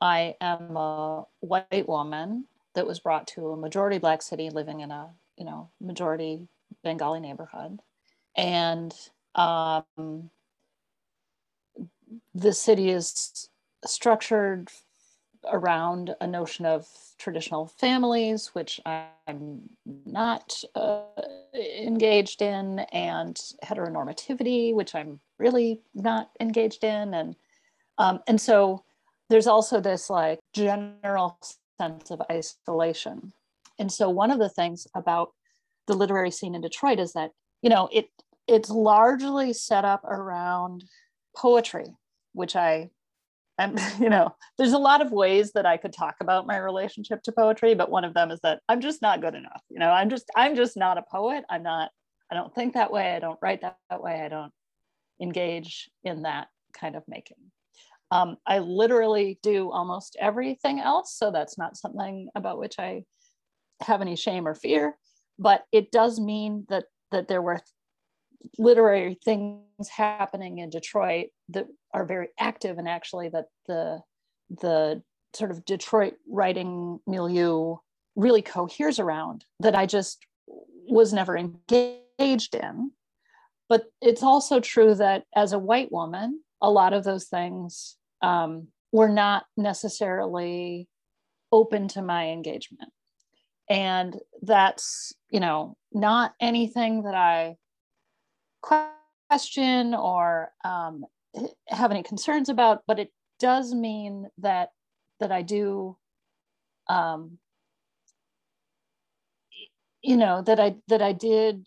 i 0.00 0.34
am 0.40 0.76
a 0.76 1.24
white 1.40 1.88
woman 1.88 2.44
that 2.74 2.86
was 2.86 3.00
brought 3.00 3.26
to 3.26 3.48
a 3.48 3.56
majority 3.56 3.98
black 3.98 4.22
city 4.22 4.50
living 4.50 4.80
in 4.80 4.90
a 4.90 5.08
you 5.36 5.44
know 5.44 5.70
majority 5.80 6.46
bengali 6.82 7.20
neighborhood. 7.20 7.80
And 8.36 8.94
um, 9.34 10.30
the 12.34 12.52
city 12.52 12.90
is 12.90 13.48
structured 13.84 14.70
around 15.50 16.14
a 16.20 16.26
notion 16.26 16.66
of 16.66 16.88
traditional 17.18 17.66
families, 17.66 18.48
which 18.48 18.80
I'm 18.84 19.62
not 20.04 20.62
uh, 20.74 21.02
engaged 21.54 22.42
in, 22.42 22.80
and 22.92 23.36
heteronormativity, 23.64 24.74
which 24.74 24.94
I'm 24.94 25.20
really 25.38 25.80
not 25.94 26.30
engaged 26.40 26.84
in, 26.84 27.14
and 27.14 27.36
um, 27.98 28.20
and 28.26 28.40
so 28.40 28.84
there's 29.28 29.46
also 29.46 29.80
this 29.80 30.08
like 30.10 30.38
general 30.54 31.38
sense 31.80 32.10
of 32.10 32.22
isolation. 32.30 33.32
And 33.78 33.92
so 33.92 34.08
one 34.08 34.30
of 34.30 34.38
the 34.38 34.48
things 34.48 34.86
about 34.94 35.30
the 35.86 35.94
literary 35.94 36.30
scene 36.30 36.54
in 36.54 36.60
Detroit 36.60 36.98
is 36.98 37.12
that 37.12 37.30
you 37.62 37.70
know 37.70 37.88
it 37.92 38.08
it's 38.46 38.70
largely 38.70 39.52
set 39.52 39.84
up 39.84 40.04
around 40.04 40.84
poetry, 41.36 41.86
which 42.32 42.56
I 42.56 42.90
I'm, 43.58 43.76
you 44.00 44.10
know, 44.10 44.34
there's 44.58 44.72
a 44.72 44.78
lot 44.78 45.00
of 45.00 45.12
ways 45.12 45.52
that 45.52 45.66
I 45.66 45.76
could 45.76 45.92
talk 45.92 46.16
about 46.20 46.46
my 46.46 46.58
relationship 46.58 47.22
to 47.24 47.32
poetry, 47.32 47.74
but 47.74 47.90
one 47.90 48.04
of 48.04 48.14
them 48.14 48.30
is 48.30 48.40
that 48.42 48.60
I'm 48.68 48.80
just 48.80 49.02
not 49.02 49.20
good 49.20 49.34
enough. 49.34 49.62
You 49.68 49.78
know, 49.78 49.90
I'm 49.90 50.10
just, 50.10 50.24
I'm 50.36 50.56
just 50.56 50.76
not 50.76 50.98
a 50.98 51.04
poet. 51.10 51.44
I'm 51.48 51.62
not, 51.62 51.90
I 52.30 52.34
don't 52.34 52.54
think 52.54 52.74
that 52.74 52.92
way. 52.92 53.14
I 53.14 53.18
don't 53.18 53.38
write 53.40 53.62
that, 53.62 53.76
that 53.90 54.02
way. 54.02 54.20
I 54.20 54.28
don't 54.28 54.52
engage 55.20 55.90
in 56.04 56.22
that 56.22 56.48
kind 56.72 56.96
of 56.96 57.02
making. 57.08 57.38
Um, 58.10 58.36
I 58.46 58.60
literally 58.60 59.38
do 59.42 59.70
almost 59.70 60.16
everything 60.20 60.80
else. 60.80 61.14
So 61.16 61.30
that's 61.30 61.58
not 61.58 61.76
something 61.76 62.28
about 62.34 62.58
which 62.58 62.78
I 62.78 63.04
have 63.80 64.00
any 64.00 64.16
shame 64.16 64.46
or 64.46 64.54
fear, 64.54 64.96
but 65.38 65.64
it 65.72 65.90
does 65.90 66.20
mean 66.20 66.66
that 66.68 66.84
that 67.12 67.28
there 67.28 67.42
were 67.42 67.60
literary 68.58 69.18
things 69.24 69.88
happening 69.88 70.58
in 70.58 70.70
Detroit 70.70 71.26
that 71.48 71.66
are 71.92 72.04
very 72.04 72.28
active 72.38 72.78
and 72.78 72.88
actually 72.88 73.28
that 73.30 73.46
the 73.66 74.00
the 74.50 75.02
sort 75.34 75.50
of 75.50 75.64
Detroit 75.64 76.14
writing 76.28 77.00
milieu 77.06 77.76
really 78.14 78.42
coheres 78.42 78.98
around 78.98 79.44
that 79.60 79.76
I 79.76 79.86
just 79.86 80.24
was 80.46 81.12
never 81.12 81.36
engaged 81.36 82.54
in. 82.54 82.92
But 83.68 83.84
it's 84.00 84.22
also 84.22 84.60
true 84.60 84.94
that 84.94 85.24
as 85.34 85.52
a 85.52 85.58
white 85.58 85.90
woman, 85.90 86.40
a 86.60 86.70
lot 86.70 86.92
of 86.92 87.04
those 87.04 87.24
things 87.24 87.96
um, 88.22 88.68
were 88.92 89.08
not 89.08 89.44
necessarily 89.56 90.88
open 91.52 91.88
to 91.88 92.02
my 92.02 92.28
engagement. 92.28 92.90
And 93.68 94.16
that's, 94.42 95.12
you 95.30 95.40
know, 95.40 95.76
not 95.92 96.34
anything 96.40 97.02
that 97.02 97.14
I 97.14 97.56
question 98.62 99.94
or 99.94 100.52
um, 100.64 101.04
have 101.68 101.90
any 101.90 102.02
concerns 102.02 102.48
about, 102.48 102.82
but 102.86 102.98
it 102.98 103.12
does 103.38 103.74
mean 103.74 104.28
that 104.38 104.70
that 105.18 105.32
I 105.32 105.42
do, 105.42 105.96
um, 106.88 107.38
you 110.02 110.16
know, 110.16 110.42
that 110.42 110.60
I 110.60 110.76
that 110.88 111.02
I 111.02 111.12
did 111.12 111.66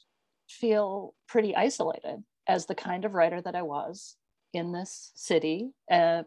feel 0.50 1.14
pretty 1.28 1.56
isolated 1.56 2.24
as 2.48 2.66
the 2.66 2.76
kind 2.76 3.06
of 3.06 3.14
writer 3.14 3.42
that 3.42 3.56
I 3.56 3.62
was 3.62 4.16
in 4.54 4.72
this 4.72 5.12
city, 5.16 5.72
uh, 5.92 6.24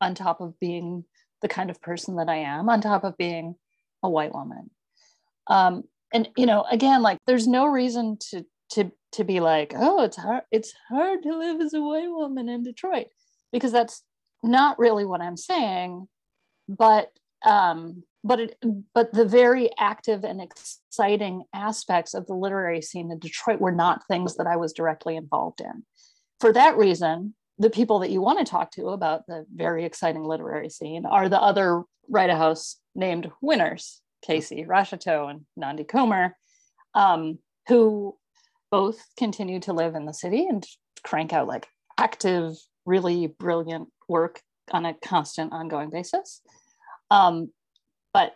on 0.00 0.14
top 0.14 0.40
of 0.40 0.58
being 0.58 1.04
the 1.42 1.48
kind 1.48 1.70
of 1.70 1.80
person 1.80 2.16
that 2.16 2.28
I 2.28 2.36
am, 2.36 2.68
on 2.68 2.80
top 2.80 3.04
of 3.04 3.16
being 3.16 3.56
a 4.02 4.10
white 4.10 4.34
woman. 4.34 4.70
Um, 5.46 5.84
and 6.12 6.28
you 6.36 6.46
know, 6.46 6.64
again, 6.70 7.02
like 7.02 7.18
there's 7.26 7.48
no 7.48 7.66
reason 7.66 8.16
to 8.30 8.44
to 8.72 8.90
to 9.12 9.24
be 9.24 9.40
like, 9.40 9.72
oh, 9.76 10.02
it's 10.02 10.16
hard, 10.16 10.44
it's 10.50 10.72
hard 10.88 11.22
to 11.22 11.36
live 11.36 11.60
as 11.60 11.74
a 11.74 11.80
white 11.80 12.10
woman 12.10 12.48
in 12.48 12.62
Detroit, 12.62 13.08
because 13.52 13.72
that's 13.72 14.02
not 14.42 14.78
really 14.78 15.04
what 15.04 15.20
I'm 15.20 15.36
saying. 15.36 16.08
But 16.68 17.10
um, 17.44 18.04
but 18.24 18.40
it, 18.40 18.56
but 18.94 19.12
the 19.12 19.24
very 19.24 19.70
active 19.78 20.24
and 20.24 20.40
exciting 20.40 21.44
aspects 21.52 22.14
of 22.14 22.26
the 22.26 22.34
literary 22.34 22.80
scene 22.82 23.10
in 23.10 23.18
Detroit 23.18 23.60
were 23.60 23.72
not 23.72 24.06
things 24.06 24.36
that 24.36 24.46
I 24.46 24.56
was 24.56 24.72
directly 24.72 25.16
involved 25.16 25.60
in. 25.60 25.84
For 26.40 26.52
that 26.52 26.76
reason, 26.76 27.34
the 27.62 27.70
people 27.70 28.00
that 28.00 28.10
you 28.10 28.20
want 28.20 28.40
to 28.40 28.44
talk 28.44 28.72
to 28.72 28.88
about 28.88 29.24
the 29.28 29.46
very 29.54 29.84
exciting 29.84 30.24
literary 30.24 30.68
scene 30.68 31.06
are 31.06 31.28
the 31.28 31.40
other 31.40 31.84
write 32.08 32.28
a 32.28 32.36
house 32.36 32.76
named 32.96 33.30
winners, 33.40 34.00
Casey 34.20 34.64
Rocheteau 34.64 35.30
and 35.30 35.42
Nandi 35.56 35.84
Comer, 35.84 36.36
um, 36.94 37.38
who 37.68 38.16
both 38.72 39.00
continue 39.16 39.60
to 39.60 39.72
live 39.72 39.94
in 39.94 40.06
the 40.06 40.12
city 40.12 40.44
and 40.48 40.66
crank 41.04 41.32
out 41.32 41.46
like 41.46 41.68
active, 41.96 42.54
really 42.84 43.28
brilliant 43.28 43.88
work 44.08 44.40
on 44.72 44.84
a 44.84 44.94
constant, 44.94 45.52
ongoing 45.52 45.90
basis. 45.90 46.42
Um, 47.12 47.52
but 48.12 48.32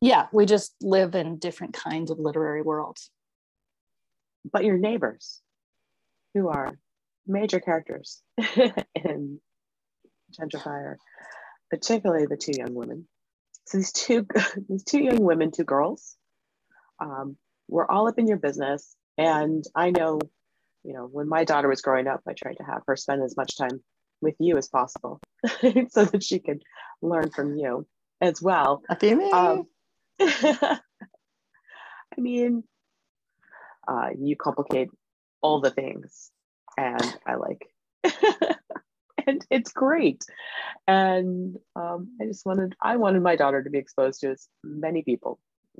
yeah, 0.00 0.28
we 0.32 0.46
just 0.46 0.76
live 0.80 1.16
in 1.16 1.38
different 1.38 1.74
kinds 1.74 2.12
of 2.12 2.20
literary 2.20 2.62
worlds. 2.62 3.10
But 4.50 4.64
your 4.64 4.78
neighbors, 4.78 5.40
who 6.34 6.48
are 6.48 6.78
major 7.26 7.60
characters 7.60 8.22
in 8.94 9.40
Gentrifier, 10.38 10.96
particularly 11.70 12.26
the 12.26 12.36
two 12.36 12.52
young 12.56 12.74
women. 12.74 13.06
So 13.66 13.78
these 13.78 13.92
two, 13.92 14.26
these 14.68 14.84
two 14.84 15.02
young 15.02 15.20
women, 15.20 15.50
two 15.50 15.64
girls, 15.64 16.16
um, 16.98 17.36
we're 17.68 17.88
all 17.88 18.08
up 18.08 18.18
in 18.18 18.26
your 18.26 18.38
business. 18.38 18.94
And 19.16 19.64
I 19.74 19.90
know, 19.90 20.18
you 20.82 20.94
know, 20.94 21.06
when 21.06 21.28
my 21.28 21.44
daughter 21.44 21.68
was 21.68 21.82
growing 21.82 22.06
up, 22.06 22.22
I 22.26 22.32
tried 22.32 22.56
to 22.56 22.64
have 22.64 22.82
her 22.86 22.96
spend 22.96 23.22
as 23.22 23.36
much 23.36 23.56
time 23.56 23.82
with 24.20 24.34
you 24.38 24.56
as 24.56 24.68
possible 24.68 25.20
so 25.90 26.04
that 26.04 26.22
she 26.22 26.38
could 26.38 26.62
learn 27.02 27.30
from 27.30 27.56
you 27.56 27.86
as 28.20 28.42
well. 28.42 28.82
Um, 29.32 29.66
I 30.20 30.80
mean, 32.18 32.64
uh, 33.88 34.10
you 34.18 34.36
complicate 34.36 34.90
all 35.42 35.60
the 35.60 35.70
things, 35.70 36.30
and 36.76 37.18
I 37.26 37.34
like, 37.34 37.66
and 39.26 39.44
it's 39.50 39.72
great. 39.72 40.24
And 40.86 41.56
um, 41.76 42.16
I 42.20 42.26
just 42.26 42.46
wanted, 42.46 42.74
I 42.82 42.96
wanted 42.96 43.22
my 43.22 43.36
daughter 43.36 43.62
to 43.62 43.70
be 43.70 43.78
exposed 43.78 44.20
to 44.20 44.30
as 44.30 44.48
many 44.64 45.02
people 45.02 45.38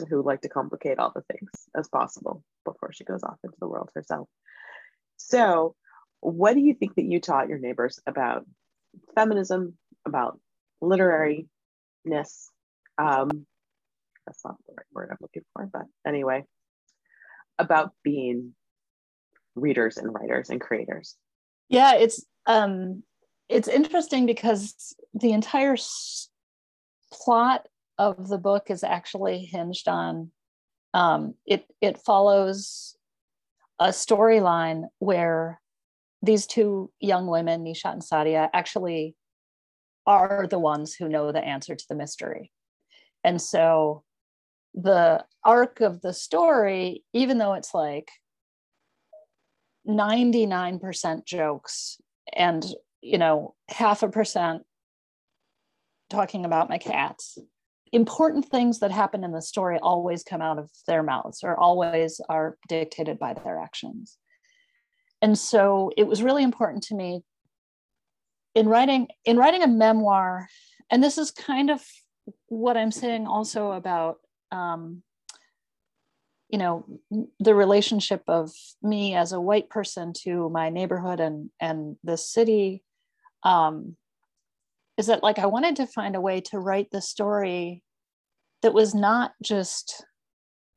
who 0.09 0.23
like 0.23 0.42
to 0.42 0.49
complicate 0.49 0.99
all 0.99 1.12
the 1.14 1.23
things 1.23 1.50
as 1.76 1.88
possible 1.88 2.42
before 2.64 2.92
she 2.92 3.04
goes 3.04 3.23
off 3.23 3.38
into 3.44 3.56
the 3.61 3.68
world 3.68 3.90
herself. 3.94 4.28
So, 5.16 5.75
what 6.20 6.54
do 6.54 6.61
you 6.61 6.75
think 6.75 6.97
that 6.97 7.04
you 7.04 7.20
taught 7.20 7.49
your 7.49 7.59
neighbors 7.59 7.99
about 8.06 8.44
feminism, 9.14 9.76
about 10.06 10.38
literariness? 10.82 11.47
Um, 12.99 13.47
that's 14.26 14.44
not 14.44 14.56
the 14.66 14.75
right 14.76 14.87
word 14.92 15.09
I'm 15.11 15.18
looking 15.20 15.42
for, 15.54 15.68
but 15.73 15.87
anyway, 16.06 16.44
about 17.59 17.92
being 18.02 18.54
readers 19.54 19.97
and 19.97 20.12
writers 20.12 20.50
and 20.50 20.61
creators. 20.61 21.16
Yeah, 21.69 21.95
it's 21.95 22.25
um, 22.47 23.02
it's 23.49 23.69
interesting 23.69 24.26
because 24.26 24.95
the 25.14 25.33
entire 25.33 25.75
s- 25.75 26.28
plot 27.12 27.66
of 27.99 28.28
the 28.28 28.38
book 28.38 28.71
is 28.71 28.83
actually 28.83 29.45
hinged 29.45 29.88
on 29.88 30.30
um, 30.95 31.35
it 31.47 31.64
it 31.80 31.99
follows 31.99 32.97
a 33.78 33.88
storyline 33.88 34.85
where 34.99 35.61
these 36.23 36.47
two 36.47 36.90
young 37.00 37.26
women 37.26 37.64
nishat 37.64 37.92
and 37.92 38.02
sadia 38.02 38.49
actually 38.52 39.14
are 40.07 40.47
the 40.49 40.59
ones 40.59 40.95
who 40.95 41.09
know 41.09 41.33
the 41.33 41.45
answer 41.45 41.75
to 41.75 41.85
the 41.88 41.95
mystery 41.95 42.50
and 43.25 43.40
so 43.40 44.02
the 44.75 45.25
arc 45.45 45.80
of 45.80 46.00
the 46.00 46.12
story 46.12 47.02
even 47.12 47.38
though 47.38 47.54
it's 47.54 47.75
like 47.75 48.11
99% 49.99 51.25
jokes 51.25 52.00
and 52.32 52.64
you 53.00 53.18
know 53.18 53.54
half 53.68 54.02
a 54.02 54.09
percent 54.09 54.62
talking 56.11 56.44
about 56.44 56.68
my 56.68 56.78
cats 56.78 57.38
important 57.92 58.47
things 58.47 58.78
that 58.80 58.90
happen 58.90 59.25
in 59.25 59.32
the 59.32 59.42
story 59.42 59.78
always 59.78 60.23
come 60.23 60.40
out 60.40 60.59
of 60.59 60.70
their 60.87 61.02
mouths 61.02 61.40
or 61.42 61.59
always 61.59 62.20
are 62.28 62.56
dictated 62.68 63.18
by 63.18 63.35
their 63.35 63.59
actions. 63.59 64.16
And 65.23 65.37
so 65.38 65.90
it 65.97 66.06
was 66.06 66.23
really 66.23 66.42
important 66.42 66.85
to 66.85 66.94
me 66.94 67.23
in 68.54 68.68
writing 68.68 69.09
in 69.25 69.37
writing 69.37 69.62
a 69.62 69.68
memoir, 69.68 70.49
and 70.90 71.02
this 71.02 71.18
is 71.18 71.30
kind 71.30 71.70
of 71.70 71.85
what 72.47 72.76
I'm 72.76 72.90
saying 72.90 73.26
also 73.26 73.73
about 73.73 74.16
um, 74.50 75.02
you 76.50 76.59
know 76.59 76.85
the 77.38 77.54
relationship 77.54 78.23
of 78.28 78.50
me 78.83 79.14
as 79.14 79.33
a 79.33 79.40
white 79.40 79.69
person 79.69 80.12
to 80.12 80.49
my 80.50 80.69
neighborhood 80.69 81.21
and 81.21 81.50
and 81.61 81.97
the 82.04 82.16
city 82.16 82.83
um, 83.42 83.97
is 84.97 85.07
that 85.07 85.23
like 85.23 85.38
i 85.38 85.47
wanted 85.47 85.76
to 85.76 85.87
find 85.87 86.16
a 86.16 86.21
way 86.21 86.40
to 86.40 86.59
write 86.59 86.90
the 86.90 87.02
story 87.02 87.83
that 88.62 88.75
was 88.75 88.95
not 88.95 89.33
just 89.42 90.04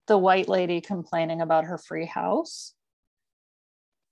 the 0.08 0.18
white 0.18 0.48
lady 0.48 0.82
complaining 0.82 1.42
about 1.42 1.66
her 1.66 1.78
free 1.78 2.06
house 2.06 2.74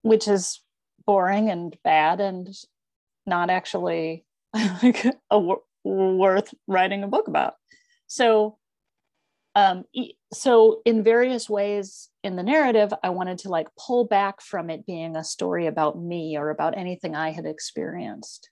which 0.02 0.28
is 0.28 0.62
boring 1.06 1.50
and 1.50 1.78
bad 1.84 2.20
and 2.20 2.48
not 3.26 3.50
actually 3.50 4.26
like 4.84 5.06
a, 5.30 5.58
worth 5.84 6.54
writing 6.68 7.04
a 7.04 7.08
book 7.08 7.28
about. 7.28 7.56
So 8.08 8.58
um, 9.56 9.84
so 10.32 10.82
in 10.86 11.04
various 11.04 11.50
ways 11.50 12.10
in 12.24 12.36
the 12.36 12.44
narrative 12.44 12.94
i 13.04 13.10
wanted 13.10 13.38
to 13.38 13.50
like 13.50 13.68
pull 13.78 14.06
back 14.06 14.42
from 14.42 14.70
it 14.70 14.86
being 14.86 15.16
a 15.16 15.24
story 15.24 15.68
about 15.68 16.00
me 16.00 16.38
or 16.38 16.50
about 16.50 16.78
anything 16.78 17.16
i 17.16 17.32
had 17.32 17.46
experienced. 17.46 18.50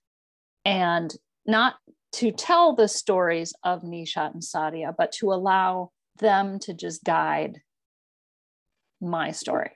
And 0.66 1.14
not 1.46 1.76
to 2.14 2.32
tell 2.32 2.76
the 2.76 2.88
stories 2.88 3.54
of 3.64 3.82
nishat 3.82 4.34
and 4.34 4.42
sadia 4.42 4.94
but 4.98 5.12
to 5.14 5.32
allow 5.32 5.92
them 6.18 6.60
to 6.60 6.74
just 6.74 7.04
guide 7.04 7.62
my 9.02 9.32
story. 9.32 9.72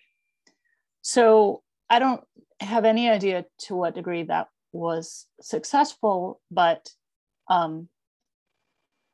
So 1.02 1.62
i 1.90 2.00
don't 2.00 2.24
have 2.60 2.86
any 2.86 3.10
idea 3.10 3.46
to 3.60 3.76
what 3.76 3.96
degree 3.96 4.24
that 4.24 4.48
was 4.72 5.28
successful 5.42 6.42
but 6.50 6.90
um, 7.50 7.90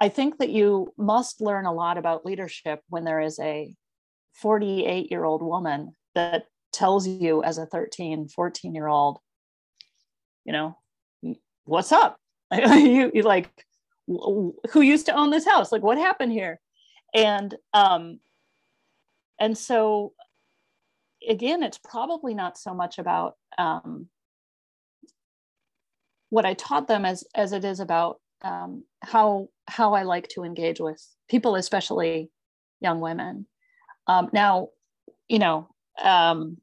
I 0.01 0.09
think 0.09 0.37
that 0.37 0.49
you 0.49 0.93
must 0.97 1.41
learn 1.41 1.65
a 1.65 1.73
lot 1.73 1.97
about 1.97 2.25
leadership 2.25 2.81
when 2.89 3.03
there 3.03 3.19
is 3.19 3.39
a 3.39 3.73
48 4.35 5.11
year 5.11 5.25
old 5.25 5.41
woman 5.41 5.95
that 6.15 6.45
tells 6.71 7.07
you 7.07 7.43
as 7.43 7.57
a 7.57 7.65
13, 7.65 8.29
14 8.29 8.75
year 8.75 8.87
old, 8.87 9.19
you 10.45 10.53
know, 10.53 10.77
what's 11.65 11.91
up? 11.91 12.17
you, 12.51 13.11
you 13.13 13.23
like, 13.23 13.49
who 14.07 14.81
used 14.81 15.05
to 15.07 15.13
own 15.13 15.29
this 15.29 15.45
house? 15.45 15.71
Like, 15.71 15.83
what 15.83 15.97
happened 15.97 16.31
here? 16.31 16.59
And, 17.13 17.53
um, 17.73 18.19
and 19.39 19.57
so 19.57 20.13
again, 21.27 21.61
it's 21.61 21.77
probably 21.77 22.33
not 22.33 22.57
so 22.57 22.73
much 22.73 22.97
about, 22.97 23.35
um, 23.57 24.07
what 26.29 26.45
I 26.45 26.53
taught 26.53 26.87
them 26.87 27.05
as, 27.05 27.23
as 27.35 27.51
it 27.51 27.65
is 27.65 27.79
about 27.79 28.19
um, 28.41 28.83
how 29.01 29.49
how 29.67 29.93
I 29.93 30.03
like 30.03 30.27
to 30.29 30.43
engage 30.43 30.79
with 30.79 31.05
people, 31.29 31.55
especially 31.55 32.31
young 32.81 33.01
women. 33.01 33.45
Um, 34.07 34.29
now, 34.33 34.69
you 35.27 35.39
know, 35.39 35.67
um, 36.01 36.57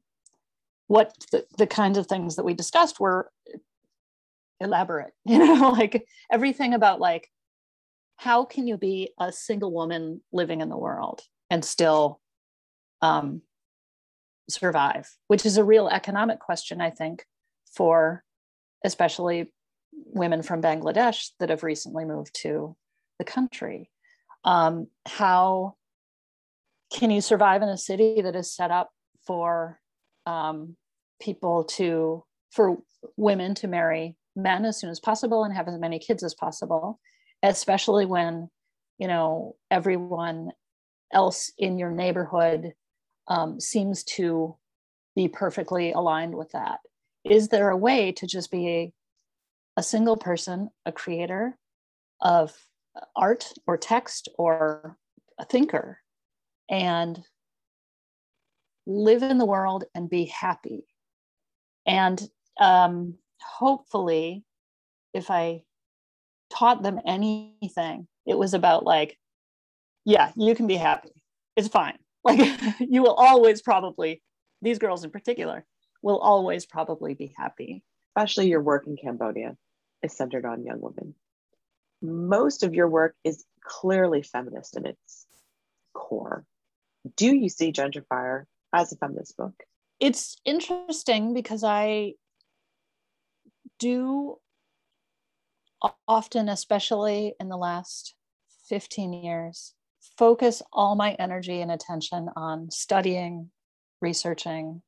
what 0.87 1.13
the, 1.31 1.45
the 1.57 1.67
kinds 1.67 1.97
of 1.97 2.07
things 2.07 2.35
that 2.35 2.45
we 2.45 2.53
discussed 2.53 2.99
were 2.99 3.31
elaborate. 4.59 5.13
You 5.25 5.39
know, 5.39 5.69
like 5.69 6.05
everything 6.31 6.73
about 6.73 6.99
like 6.99 7.29
how 8.17 8.45
can 8.45 8.67
you 8.67 8.77
be 8.77 9.11
a 9.19 9.31
single 9.31 9.71
woman 9.71 10.21
living 10.31 10.61
in 10.61 10.69
the 10.69 10.77
world 10.77 11.21
and 11.49 11.63
still 11.63 12.19
um, 13.01 13.41
survive, 14.49 15.09
which 15.27 15.45
is 15.45 15.57
a 15.57 15.63
real 15.63 15.87
economic 15.87 16.39
question, 16.39 16.81
I 16.81 16.89
think, 16.89 17.25
for 17.71 18.23
especially 18.83 19.51
women 20.05 20.41
from 20.41 20.61
Bangladesh 20.61 21.31
that 21.39 21.49
have 21.49 21.63
recently 21.63 22.05
moved 22.05 22.33
to 22.41 22.75
the 23.19 23.25
country. 23.25 23.89
Um, 24.43 24.87
how 25.05 25.75
can 26.93 27.11
you 27.11 27.21
survive 27.21 27.61
in 27.61 27.69
a 27.69 27.77
city 27.77 28.21
that 28.21 28.35
is 28.35 28.53
set 28.53 28.71
up 28.71 28.89
for 29.25 29.79
um, 30.25 30.75
people 31.21 31.65
to, 31.65 32.23
for 32.51 32.77
women 33.17 33.55
to 33.55 33.67
marry 33.67 34.15
men 34.35 34.65
as 34.65 34.79
soon 34.79 34.89
as 34.89 34.99
possible 34.99 35.43
and 35.43 35.53
have 35.53 35.67
as 35.67 35.79
many 35.79 35.99
kids 35.99 36.23
as 36.23 36.33
possible, 36.33 36.99
especially 37.43 38.05
when, 38.05 38.49
you 38.97 39.07
know, 39.07 39.55
everyone 39.69 40.51
else 41.11 41.51
in 41.57 41.77
your 41.77 41.91
neighborhood 41.91 42.73
um, 43.27 43.59
seems 43.59 44.03
to 44.03 44.55
be 45.15 45.27
perfectly 45.27 45.91
aligned 45.91 46.35
with 46.35 46.51
that. 46.51 46.79
Is 47.25 47.49
there 47.49 47.69
a 47.69 47.77
way 47.77 48.11
to 48.13 48.27
just 48.27 48.51
be 48.51 48.93
a 49.77 49.83
single 49.83 50.17
person, 50.17 50.69
a 50.85 50.91
creator 50.91 51.55
of 52.19 52.51
art 53.15 53.53
or 53.67 53.77
text 53.77 54.27
or 54.37 54.97
a 55.39 55.45
thinker, 55.45 55.99
and 56.67 57.23
live 58.87 59.21
in 59.21 59.37
the 59.37 59.45
world 59.45 59.83
and 59.93 60.09
be 60.09 60.25
happy. 60.25 60.83
And 61.85 62.21
um, 62.59 63.15
hopefully, 63.39 64.43
if 65.13 65.29
I 65.29 65.61
taught 66.49 66.81
them 66.81 66.99
anything, 67.05 68.07
it 68.25 68.37
was 68.37 68.55
about 68.55 68.83
like, 68.83 69.17
yeah, 70.05 70.31
you 70.35 70.55
can 70.55 70.65
be 70.67 70.75
happy. 70.75 71.11
It's 71.55 71.69
fine. 71.69 71.97
Like, 72.27 72.59
you 72.81 73.03
will 73.03 73.13
always 73.13 73.61
probably, 73.61 74.21
these 74.61 74.79
girls 74.79 75.05
in 75.05 75.11
particular, 75.11 75.65
will 76.01 76.17
always 76.17 76.65
probably 76.65 77.13
be 77.13 77.33
happy. 77.37 77.83
Especially 78.17 78.49
your 78.49 78.61
work 78.61 78.85
in 78.85 78.97
Cambodia 78.97 79.55
is 80.03 80.15
centered 80.15 80.45
on 80.45 80.65
young 80.65 80.79
women. 80.81 81.15
Most 82.01 82.63
of 82.63 82.73
your 82.73 82.87
work 82.87 83.15
is 83.23 83.45
clearly 83.63 84.21
feminist 84.21 84.77
in 84.77 84.85
its 84.85 85.25
core. 85.93 86.45
Do 87.15 87.35
you 87.35 87.49
see 87.49 87.71
Gentrifier 87.71 88.45
as 88.73 88.91
a 88.91 88.97
feminist 88.97 89.37
book? 89.37 89.53
It's 89.99 90.37
interesting 90.45 91.33
because 91.33 91.63
I 91.63 92.13
do 93.79 94.37
often, 96.07 96.49
especially 96.49 97.33
in 97.39 97.49
the 97.49 97.57
last 97.57 98.15
15 98.67 99.13
years, 99.13 99.73
focus 100.17 100.61
all 100.73 100.95
my 100.95 101.13
energy 101.13 101.61
and 101.61 101.71
attention 101.71 102.29
on 102.35 102.69
studying, 102.71 103.49
researching, 104.01 104.81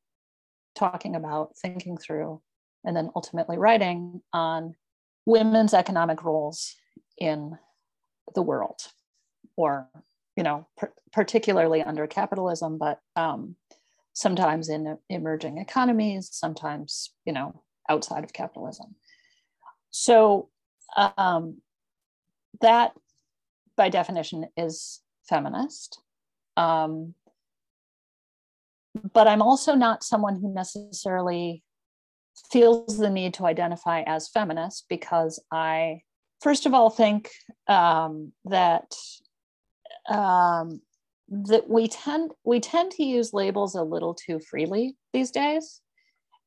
talking 0.74 1.16
about, 1.16 1.56
thinking 1.56 1.96
through, 1.96 2.40
and 2.84 2.96
then 2.96 3.10
ultimately 3.14 3.58
writing 3.58 4.22
on 4.32 4.74
women's 5.26 5.74
economic 5.74 6.24
roles 6.24 6.74
in 7.18 7.58
the 8.34 8.42
world 8.42 8.80
or 9.56 9.88
you 10.36 10.42
know 10.42 10.66
particularly 11.12 11.82
under 11.82 12.06
capitalism 12.06 12.78
but 12.78 13.00
um, 13.16 13.56
sometimes 14.12 14.68
in 14.68 14.98
emerging 15.08 15.58
economies 15.58 16.28
sometimes 16.32 17.12
you 17.24 17.32
know 17.32 17.62
outside 17.90 18.22
of 18.24 18.32
capitalism. 18.32 18.94
So 19.90 20.48
um, 20.96 21.60
that 22.60 22.92
by 23.76 23.88
definition 23.88 24.46
is 24.56 25.00
feminist 25.28 26.00
um, 26.56 27.14
but 29.12 29.28
i'm 29.28 29.40
also 29.40 29.74
not 29.74 30.02
someone 30.02 30.40
who 30.40 30.52
necessarily 30.52 31.62
feels 32.50 32.98
the 32.98 33.10
need 33.10 33.34
to 33.34 33.46
identify 33.46 34.02
as 34.02 34.28
feminist 34.28 34.86
because 34.88 35.42
I, 35.52 36.02
first 36.40 36.66
of 36.66 36.74
all, 36.74 36.90
think 36.90 37.30
um, 37.68 38.32
that 38.44 38.94
um, 40.08 40.80
that 41.28 41.68
we 41.68 41.88
tend 41.88 42.32
we 42.44 42.60
tend 42.60 42.90
to 42.92 43.04
use 43.04 43.32
labels 43.32 43.74
a 43.74 43.82
little 43.82 44.14
too 44.14 44.40
freely 44.40 44.96
these 45.12 45.30
days, 45.30 45.80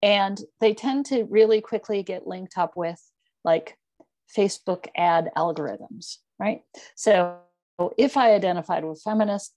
and 0.01 0.39
they 0.59 0.73
tend 0.73 1.05
to 1.07 1.23
really 1.25 1.61
quickly 1.61 2.03
get 2.03 2.27
linked 2.27 2.57
up 2.57 2.75
with 2.75 3.01
like 3.43 3.77
Facebook 4.35 4.87
ad 4.95 5.29
algorithms, 5.37 6.17
right? 6.39 6.61
So 6.95 7.37
if 7.97 8.17
I 8.17 8.33
identified 8.33 8.83
with 8.83 9.01
feminist 9.03 9.53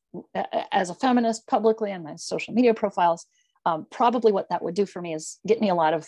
as 0.72 0.90
a 0.90 0.94
feminist 0.94 1.46
publicly 1.46 1.90
in 1.90 2.02
my 2.02 2.16
social 2.16 2.54
media 2.54 2.74
profiles, 2.74 3.26
um, 3.64 3.86
probably 3.90 4.32
what 4.32 4.48
that 4.50 4.62
would 4.62 4.74
do 4.74 4.86
for 4.86 5.02
me 5.02 5.14
is 5.14 5.38
get 5.46 5.60
me 5.60 5.68
a 5.68 5.74
lot 5.74 5.92
of 5.92 6.06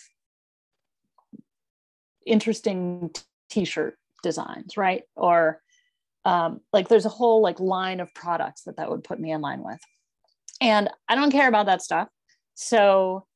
interesting 2.28 3.10
t-shirt 3.50 3.96
designs 4.22 4.76
right? 4.76 5.02
Or 5.16 5.60
um, 6.24 6.60
like 6.72 6.88
there's 6.88 7.06
a 7.06 7.10
whole 7.10 7.40
like 7.42 7.60
line 7.60 8.00
of 8.00 8.12
products 8.14 8.62
that 8.64 8.76
that 8.76 8.90
would 8.90 9.04
put 9.04 9.20
me 9.20 9.32
in 9.32 9.40
line 9.40 9.62
with. 9.62 9.80
And 10.60 10.90
i 11.08 11.14
don't 11.14 11.30
care 11.30 11.48
about 11.48 11.66
that 11.66 11.82
stuff. 11.82 12.08
So 12.54 13.26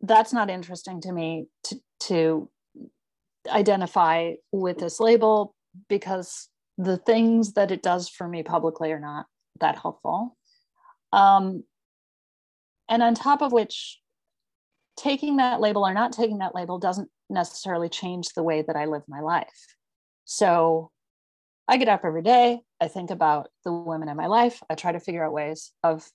that's 0.00 0.32
not 0.32 0.50
interesting 0.50 1.00
to 1.02 1.12
me 1.12 1.46
to, 1.64 1.80
to 2.00 2.50
identify 3.48 4.34
with 4.52 4.78
this 4.78 5.00
label 5.00 5.54
because 5.88 6.48
the 6.78 6.96
things 6.96 7.54
that 7.54 7.70
it 7.70 7.82
does 7.82 8.08
for 8.08 8.26
me 8.26 8.42
publicly 8.42 8.92
are 8.92 9.00
not 9.00 9.26
that 9.60 9.78
helpful. 9.78 10.36
Um, 11.12 11.64
and 12.88 13.02
on 13.02 13.14
top 13.14 13.42
of 13.42 13.52
which 13.52 14.00
taking 14.96 15.36
that 15.36 15.60
label 15.60 15.86
or 15.86 15.92
not 15.92 16.12
taking 16.12 16.38
that 16.38 16.54
label 16.54 16.78
doesn't 16.78 17.10
necessarily 17.32 17.88
change 17.88 18.28
the 18.28 18.42
way 18.42 18.62
that 18.62 18.76
I 18.76 18.84
live 18.84 19.02
my 19.08 19.20
life. 19.20 19.76
So 20.24 20.90
I 21.68 21.76
get 21.76 21.88
up 21.88 22.04
every 22.04 22.22
day. 22.22 22.60
I 22.80 22.88
think 22.88 23.10
about 23.10 23.48
the 23.64 23.72
women 23.72 24.08
in 24.08 24.16
my 24.16 24.26
life. 24.26 24.62
I 24.68 24.74
try 24.74 24.92
to 24.92 25.00
figure 25.00 25.24
out 25.24 25.32
ways 25.32 25.72
of 25.82 26.08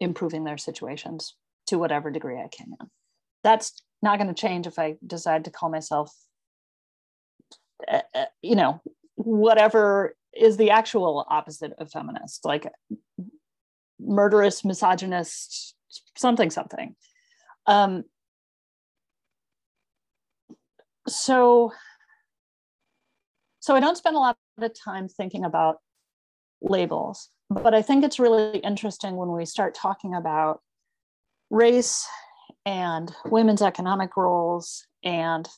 improving 0.00 0.44
their 0.44 0.58
situations 0.58 1.34
to 1.66 1.78
whatever 1.78 2.10
degree 2.10 2.38
I 2.38 2.48
can. 2.48 2.72
That's 3.44 3.72
not 4.02 4.18
going 4.18 4.28
to 4.28 4.40
change 4.40 4.66
if 4.66 4.78
I 4.78 4.96
decide 5.06 5.44
to 5.44 5.50
call 5.50 5.70
myself, 5.70 6.12
uh, 7.90 8.02
uh, 8.14 8.26
you 8.42 8.56
know, 8.56 8.80
whatever 9.14 10.14
is 10.34 10.56
the 10.56 10.70
actual 10.70 11.26
opposite 11.28 11.72
of 11.78 11.90
feminist, 11.90 12.44
like 12.44 12.70
murderous, 14.00 14.64
misogynist, 14.64 15.74
something, 16.16 16.50
something. 16.50 16.94
Um, 17.66 18.04
so, 21.08 21.72
so 23.60 23.74
I 23.74 23.80
don't 23.80 23.96
spend 23.96 24.16
a 24.16 24.20
lot 24.20 24.36
of 24.60 24.72
time 24.74 25.08
thinking 25.08 25.44
about 25.44 25.78
labels, 26.60 27.30
but 27.50 27.74
I 27.74 27.82
think 27.82 28.04
it's 28.04 28.18
really 28.18 28.58
interesting 28.58 29.16
when 29.16 29.32
we 29.32 29.44
start 29.44 29.74
talking 29.74 30.14
about 30.14 30.60
race 31.50 32.06
and 32.66 33.14
women's 33.26 33.62
economic 33.62 34.16
roles 34.16 34.86
and 35.02 35.48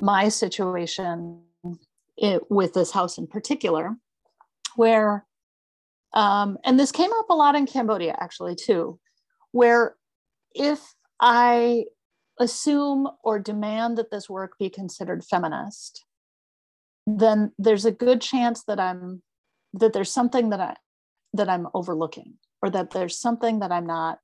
my 0.00 0.28
situation 0.28 1.42
it, 2.16 2.50
with 2.50 2.74
this 2.74 2.90
house 2.90 3.18
in 3.18 3.26
particular, 3.26 3.96
where, 4.76 5.26
um, 6.14 6.58
and 6.64 6.78
this 6.78 6.92
came 6.92 7.10
up 7.12 7.30
a 7.30 7.34
lot 7.34 7.54
in 7.54 7.66
Cambodia 7.66 8.16
actually 8.20 8.54
too, 8.54 8.98
where 9.52 9.96
if 10.54 10.94
I 11.20 11.84
assume 12.40 13.08
or 13.22 13.38
demand 13.38 13.98
that 13.98 14.10
this 14.10 14.28
work 14.28 14.58
be 14.58 14.70
considered 14.70 15.24
feminist, 15.24 16.04
then 17.06 17.52
there's 17.58 17.84
a 17.84 17.92
good 17.92 18.20
chance 18.20 18.64
that 18.64 18.78
I'm 18.78 19.22
that 19.74 19.92
there's 19.92 20.10
something 20.10 20.50
that 20.50 20.60
I 20.60 20.76
that 21.34 21.48
I'm 21.48 21.68
overlooking 21.74 22.34
or 22.62 22.70
that 22.70 22.90
there's 22.90 23.18
something 23.18 23.60
that 23.60 23.72
I'm 23.72 23.86
not 23.86 24.18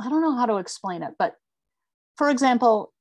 I 0.00 0.08
don't 0.08 0.22
know 0.22 0.36
how 0.36 0.46
to 0.46 0.56
explain 0.56 1.02
it, 1.02 1.14
but 1.18 1.36
for 2.16 2.30
example, 2.30 2.92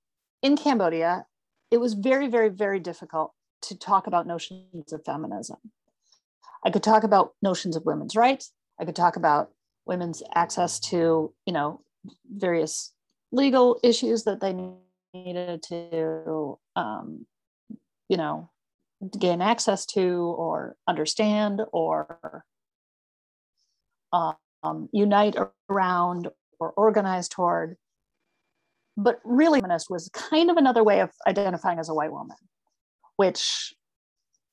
in 0.42 0.58
Cambodia, 0.58 1.26
it 1.70 1.80
was 1.80 1.94
very, 1.94 2.28
very, 2.28 2.50
very 2.50 2.80
difficult 2.80 3.34
to 3.64 3.78
talk 3.78 4.08
about 4.08 4.28
notions 4.28 4.92
of 4.92 5.06
feminism. 5.06 5.58
I 6.66 6.70
could 6.70 6.84
talk 6.84 7.04
about 7.04 7.34
notions 7.42 7.76
of 7.76 7.86
women's 7.86 8.16
rights. 8.16 8.52
I 8.80 8.86
could 8.86 8.96
talk 8.96 9.16
about 9.16 9.52
women's 9.86 10.22
access 10.36 10.80
to, 10.80 11.34
you 11.46 11.54
know, 11.54 11.82
various 12.30 12.94
legal 13.32 13.80
issues 13.84 14.24
that 14.24 14.42
they 14.42 14.56
needed 15.14 15.64
to, 15.64 16.58
um, 16.76 17.26
you 18.10 18.18
know, 18.18 18.50
gain 19.20 19.42
access 19.42 19.86
to 19.86 20.36
or 20.38 20.76
understand 20.88 21.62
or 21.72 22.44
um, 24.14 24.90
unite 24.92 25.36
around 25.70 26.30
or 26.60 26.72
organize 26.72 27.28
toward. 27.28 27.78
But 28.98 29.20
really, 29.24 29.62
feminist 29.62 29.90
was 29.90 30.10
kind 30.10 30.52
of 30.52 30.58
another 30.58 30.84
way 30.84 31.00
of 31.00 31.12
identifying 31.26 31.80
as 31.80 31.90
a 31.90 31.94
white 31.94 32.12
woman, 32.12 32.38
which 33.16 33.74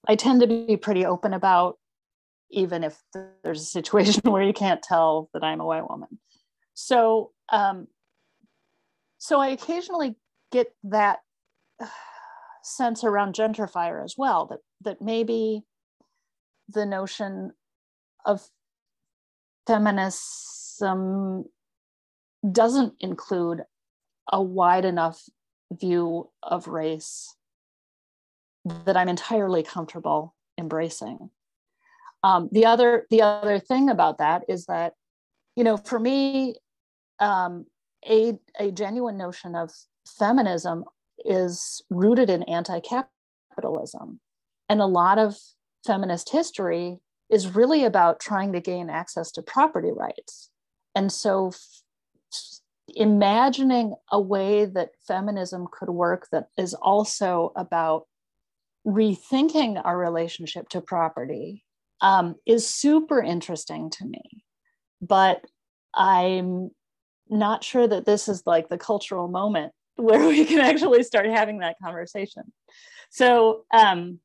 I 0.06 0.14
tend 0.14 0.40
to 0.40 0.46
be 0.46 0.76
pretty 0.76 1.04
open 1.04 1.34
about, 1.34 1.76
even 2.50 2.84
if 2.84 2.96
there's 3.42 3.62
a 3.62 3.66
situation 3.66 4.22
where 4.30 4.42
you 4.42 4.52
can't 4.52 4.82
tell 4.82 5.28
that 5.34 5.42
I'm 5.42 5.60
a 5.60 5.66
white 5.66 5.88
woman. 5.88 6.18
So, 6.80 7.32
um, 7.48 7.88
so 9.18 9.40
I 9.40 9.48
occasionally 9.48 10.14
get 10.52 10.68
that 10.84 11.18
sense 12.62 13.02
around 13.02 13.34
gentrifier 13.34 14.04
as 14.04 14.14
well 14.16 14.46
that 14.46 14.60
that 14.82 15.02
maybe 15.02 15.62
the 16.68 16.86
notion 16.86 17.50
of 18.24 18.48
feminism 19.66 21.46
doesn't 22.52 22.94
include 23.00 23.64
a 24.30 24.40
wide 24.40 24.84
enough 24.84 25.20
view 25.72 26.30
of 26.44 26.68
race 26.68 27.34
that 28.84 28.96
I'm 28.96 29.08
entirely 29.08 29.64
comfortable 29.64 30.32
embracing. 30.56 31.30
Um, 32.22 32.48
the 32.52 32.66
other 32.66 33.04
the 33.10 33.22
other 33.22 33.58
thing 33.58 33.88
about 33.88 34.18
that 34.18 34.44
is 34.48 34.66
that, 34.66 34.92
you 35.56 35.64
know, 35.64 35.76
for 35.76 35.98
me, 35.98 36.54
um, 37.20 37.66
a 38.08 38.38
a 38.58 38.70
genuine 38.70 39.16
notion 39.16 39.54
of 39.54 39.70
feminism 40.18 40.84
is 41.24 41.82
rooted 41.90 42.30
in 42.30 42.42
anti-capitalism, 42.44 44.20
and 44.68 44.80
a 44.80 44.86
lot 44.86 45.18
of 45.18 45.36
feminist 45.86 46.30
history 46.30 46.98
is 47.30 47.54
really 47.54 47.84
about 47.84 48.20
trying 48.20 48.52
to 48.52 48.60
gain 48.60 48.88
access 48.88 49.30
to 49.32 49.42
property 49.42 49.90
rights. 49.92 50.50
And 50.94 51.12
so 51.12 51.52
imagining 52.94 53.94
a 54.10 54.20
way 54.20 54.64
that 54.64 54.90
feminism 55.06 55.66
could 55.70 55.90
work 55.90 56.26
that 56.32 56.48
is 56.56 56.72
also 56.74 57.52
about 57.54 58.06
rethinking 58.86 59.80
our 59.84 59.98
relationship 59.98 60.68
to 60.70 60.80
property 60.80 61.64
um, 62.00 62.34
is 62.46 62.66
super 62.66 63.20
interesting 63.20 63.90
to 63.90 64.06
me. 64.06 64.22
But 65.02 65.44
I'm 65.94 66.70
not 67.30 67.64
sure 67.64 67.86
that 67.86 68.06
this 68.06 68.28
is 68.28 68.42
like 68.46 68.68
the 68.68 68.78
cultural 68.78 69.28
moment 69.28 69.72
where 69.96 70.26
we 70.26 70.44
can 70.44 70.60
actually 70.60 71.02
start 71.02 71.26
having 71.26 71.58
that 71.58 71.76
conversation. 71.82 72.52
So, 73.10 73.64
um, 73.72 74.20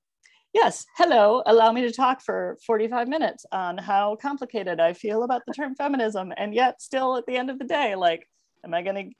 yes, 0.53 0.85
hello, 0.97 1.41
allow 1.45 1.71
me 1.71 1.81
to 1.81 1.91
talk 1.91 2.21
for 2.21 2.57
45 2.65 3.07
minutes 3.07 3.45
on 3.51 3.77
how 3.77 4.17
complicated 4.17 4.79
I 4.79 4.93
feel 4.93 5.23
about 5.23 5.41
the 5.47 5.53
term 5.53 5.75
feminism. 5.75 6.33
And 6.35 6.53
yet, 6.53 6.81
still 6.81 7.17
at 7.17 7.25
the 7.25 7.37
end 7.37 7.49
of 7.49 7.59
the 7.59 7.65
day, 7.65 7.95
like, 7.95 8.27
am 8.63 8.73
I 8.73 8.81
going 8.81 9.09
to 9.09 9.15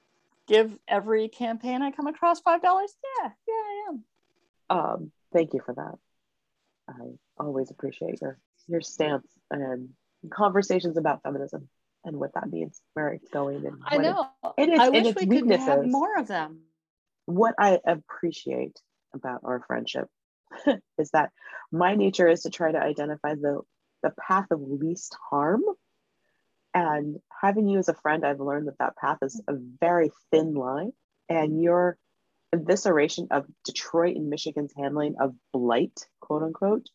give 0.46 0.76
every 0.86 1.28
campaign 1.28 1.82
I 1.82 1.90
come 1.90 2.06
across 2.06 2.40
$5? 2.42 2.60
Yeah, 2.62 3.30
yeah, 3.48 3.54
I 3.54 3.88
am. 3.88 4.04
Um, 4.70 5.12
thank 5.32 5.54
you 5.54 5.60
for 5.64 5.74
that. 5.74 5.98
I 6.88 7.16
always 7.38 7.70
appreciate 7.70 8.20
your 8.20 8.38
your 8.66 8.80
stance 8.80 9.26
and 9.50 9.90
conversations 10.30 10.96
about 10.96 11.22
feminism 11.22 11.68
and 12.04 12.16
what 12.16 12.34
that 12.34 12.50
means, 12.50 12.80
where 12.94 13.08
it's 13.08 13.28
going, 13.30 13.66
and 13.66 13.78
I 13.86 13.96
know. 13.98 14.28
It, 14.58 14.68
and 14.68 14.80
I 14.80 14.88
wish 14.88 15.14
we 15.16 15.26
could 15.26 15.50
have 15.50 15.86
more 15.86 16.16
of 16.18 16.28
them. 16.28 16.60
What 17.26 17.54
I 17.58 17.78
appreciate 17.86 18.78
about 19.14 19.40
our 19.44 19.62
friendship 19.66 20.08
is 20.98 21.10
that 21.12 21.30
my 21.72 21.94
nature 21.94 22.28
is 22.28 22.42
to 22.42 22.50
try 22.50 22.70
to 22.70 22.78
identify 22.78 23.34
the 23.34 23.62
the 24.02 24.12
path 24.28 24.46
of 24.50 24.60
least 24.60 25.16
harm 25.30 25.62
and 26.74 27.16
having 27.40 27.68
you 27.68 27.78
as 27.78 27.88
a 27.88 27.94
friend 27.94 28.24
i've 28.24 28.40
learned 28.40 28.68
that 28.68 28.78
that 28.78 28.96
path 28.96 29.18
is 29.22 29.40
a 29.48 29.54
very 29.80 30.10
thin 30.30 30.54
line 30.54 30.92
and 31.28 31.62
your 31.62 31.96
evisceration 32.54 33.28
of 33.30 33.46
detroit 33.64 34.16
and 34.16 34.28
michigan's 34.28 34.72
handling 34.76 35.14
of 35.18 35.34
blight 35.52 36.06
quote 36.20 36.42
unquote 36.42 36.86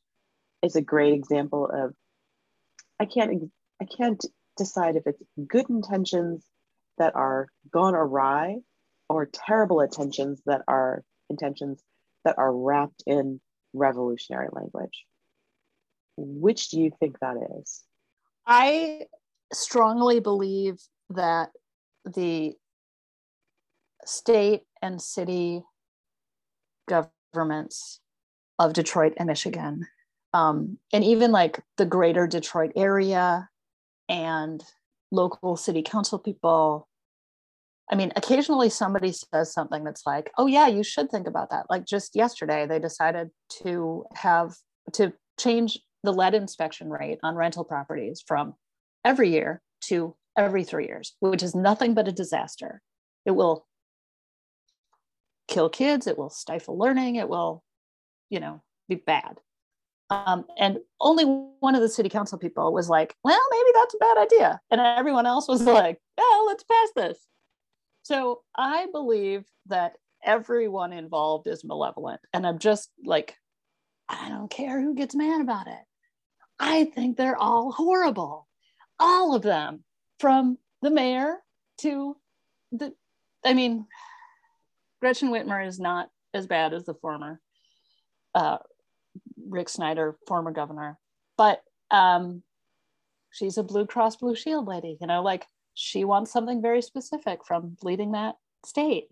is 0.62 0.76
a 0.76 0.82
great 0.82 1.14
example 1.14 1.68
of 1.74 1.94
i 3.00 3.06
can't 3.06 3.52
i 3.82 3.86
can't 3.86 4.24
decide 4.60 4.96
if 4.96 5.08
it's 5.08 5.24
good 5.48 5.70
intentions 5.70 6.46
that 7.00 7.16
are 7.16 7.48
gone 7.72 7.96
awry 7.96 8.58
or 9.10 9.26
terrible 9.26 9.82
intentions 9.82 10.42
that 10.46 10.62
are 10.68 11.04
intentions 11.30 11.82
that 12.26 12.38
are 12.38 12.56
wrapped 12.56 13.02
in 13.08 13.42
revolutionary 13.74 14.50
language. 14.52 15.06
Which 16.18 16.70
do 16.70 16.80
you 16.80 16.92
think 17.00 17.18
that 17.20 17.38
is? 17.60 17.82
I 18.46 19.08
strongly 19.54 20.20
believe 20.20 20.80
that 21.10 21.50
the 22.06 22.54
state 24.06 24.64
and 24.82 25.02
city 25.02 25.64
governments 26.88 28.00
of 28.58 28.74
Detroit 28.74 29.14
and 29.18 29.28
Michigan, 29.28 29.88
um, 30.34 30.78
and 30.92 31.04
even 31.04 31.32
like 31.32 31.62
the 31.78 31.86
greater 31.86 32.28
Detroit 32.28 32.72
area 32.76 33.50
and 34.10 34.64
local 35.12 35.56
city 35.56 35.82
council 35.82 36.20
people 36.20 36.90
I 37.92 37.96
mean, 37.96 38.12
occasionally 38.16 38.70
somebody 38.70 39.12
says 39.12 39.52
something 39.52 39.84
that's 39.84 40.06
like, 40.06 40.30
oh, 40.38 40.46
yeah, 40.46 40.68
you 40.68 40.84
should 40.84 41.10
think 41.10 41.28
about 41.28 41.50
that. 41.50 41.66
Like 41.70 41.86
just 41.86 42.16
yesterday, 42.16 42.68
they 42.68 42.78
decided 42.78 43.32
to 43.64 44.06
have 44.14 44.54
to 44.94 45.14
change 45.40 45.80
the 46.04 46.14
lead 46.14 46.36
inspection 46.36 46.90
rate 46.90 47.20
on 47.24 47.36
rental 47.36 47.64
properties 47.64 48.24
from 48.26 48.54
every 49.04 49.32
year 49.32 49.62
to 49.86 50.16
every 50.38 50.64
three 50.64 50.86
years, 50.86 51.16
which 51.20 51.42
is 51.42 51.56
nothing 51.56 51.96
but 51.96 52.08
a 52.08 52.12
disaster. 52.12 52.82
It 53.26 53.32
will 53.32 53.66
kill 55.48 55.70
kids, 55.70 56.06
it 56.06 56.18
will 56.18 56.30
stifle 56.30 56.78
learning, 56.78 57.16
it 57.16 57.28
will, 57.28 57.64
you 58.30 58.40
know, 58.40 58.62
be 58.88 58.96
bad. 58.96 59.40
Um, 60.10 60.46
and 60.58 60.80
only 61.00 61.26
one 61.60 61.76
of 61.76 61.82
the 61.82 61.90
city 61.90 62.10
council 62.10 62.38
people 62.38 62.74
was 62.74 62.90
like, 62.90 63.16
well, 63.24 63.40
maybe 63.52 63.70
that's 63.76 63.94
a 63.94 63.98
bad 64.00 64.18
idea. 64.18 64.60
And 64.72 64.82
everyone 64.82 65.28
else 65.28 65.48
was 65.48 65.62
like, 65.64 66.00
oh, 66.18 66.46
let's 66.48 66.64
pass 66.64 66.90
this. 66.96 67.28
So 68.02 68.42
I 68.56 68.88
believe 68.92 69.46
that 69.68 69.98
everyone 70.24 70.94
involved 70.94 71.48
is 71.48 71.64
malevolent. 71.64 72.22
And 72.34 72.48
I'm 72.48 72.58
just 72.58 72.90
like 73.06 73.36
I 74.10 74.30
don't 74.30 74.50
care 74.50 74.82
who 74.82 74.96
gets 74.96 75.14
mad 75.14 75.40
about 75.40 75.68
it. 75.68 75.84
I 76.60 76.86
think 76.86 77.16
they're 77.16 77.38
all 77.38 77.72
horrible. 77.72 78.48
All 79.00 79.36
of 79.36 79.44
them, 79.44 79.84
from 80.20 80.58
the 80.82 80.90
mayor 80.90 81.38
to 81.82 82.18
the, 82.72 82.94
I 83.46 83.54
mean, 83.54 83.86
Gretchen 85.00 85.30
Whitmer 85.30 85.66
is 85.66 85.80
not 85.80 86.10
as 86.34 86.48
bad 86.48 86.74
as 86.74 86.86
the 86.86 86.96
former 86.96 87.40
uh, 88.34 88.58
Rick 89.50 89.70
Snyder, 89.70 90.18
former 90.28 90.52
governor, 90.52 90.98
but 91.38 91.62
um, 91.92 92.44
she's 93.32 93.58
a 93.58 93.64
Blue 93.64 93.86
Cross 93.86 94.18
Blue 94.18 94.36
Shield 94.36 94.68
lady, 94.68 94.98
you 95.02 95.08
know, 95.08 95.22
like 95.22 95.46
she 95.74 96.04
wants 96.04 96.32
something 96.32 96.62
very 96.62 96.82
specific 96.82 97.46
from 97.46 97.78
leading 97.84 98.12
that 98.12 98.36
state. 98.66 99.08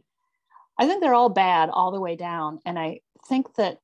I 0.77 0.85
think 0.85 1.01
they're 1.01 1.13
all 1.13 1.29
bad 1.29 1.69
all 1.69 1.91
the 1.91 2.01
way 2.01 2.15
down. 2.15 2.59
And 2.65 2.77
I 2.77 3.01
think 3.27 3.55
that 3.55 3.79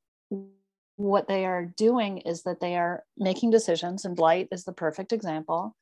what 0.96 1.28
they 1.28 1.46
are 1.46 1.66
doing 1.66 2.20
is 2.20 2.44
that 2.44 2.60
they 2.60 2.76
are 2.76 3.04
making 3.18 3.52
decisions, 3.52 4.06
and 4.06 4.16
Blight 4.16 4.48
is 4.52 4.64
the 4.64 4.74
perfect 4.74 5.12
example 5.12 5.76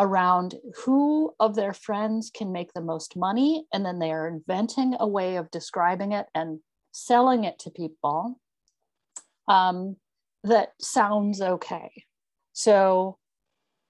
around 0.00 0.54
who 0.84 1.34
of 1.40 1.56
their 1.56 1.72
friends 1.72 2.30
can 2.32 2.52
make 2.52 2.72
the 2.72 2.80
most 2.80 3.16
money. 3.16 3.66
And 3.72 3.84
then 3.84 3.98
they 3.98 4.12
are 4.12 4.28
inventing 4.28 4.94
a 5.00 5.08
way 5.08 5.36
of 5.36 5.50
describing 5.50 6.12
it 6.12 6.26
and 6.34 6.60
selling 6.92 7.44
it 7.44 7.58
to 7.60 7.70
people 7.70 8.38
um, 9.48 9.96
that 10.44 10.72
sounds 10.80 11.40
okay. 11.40 11.90
So, 12.52 13.18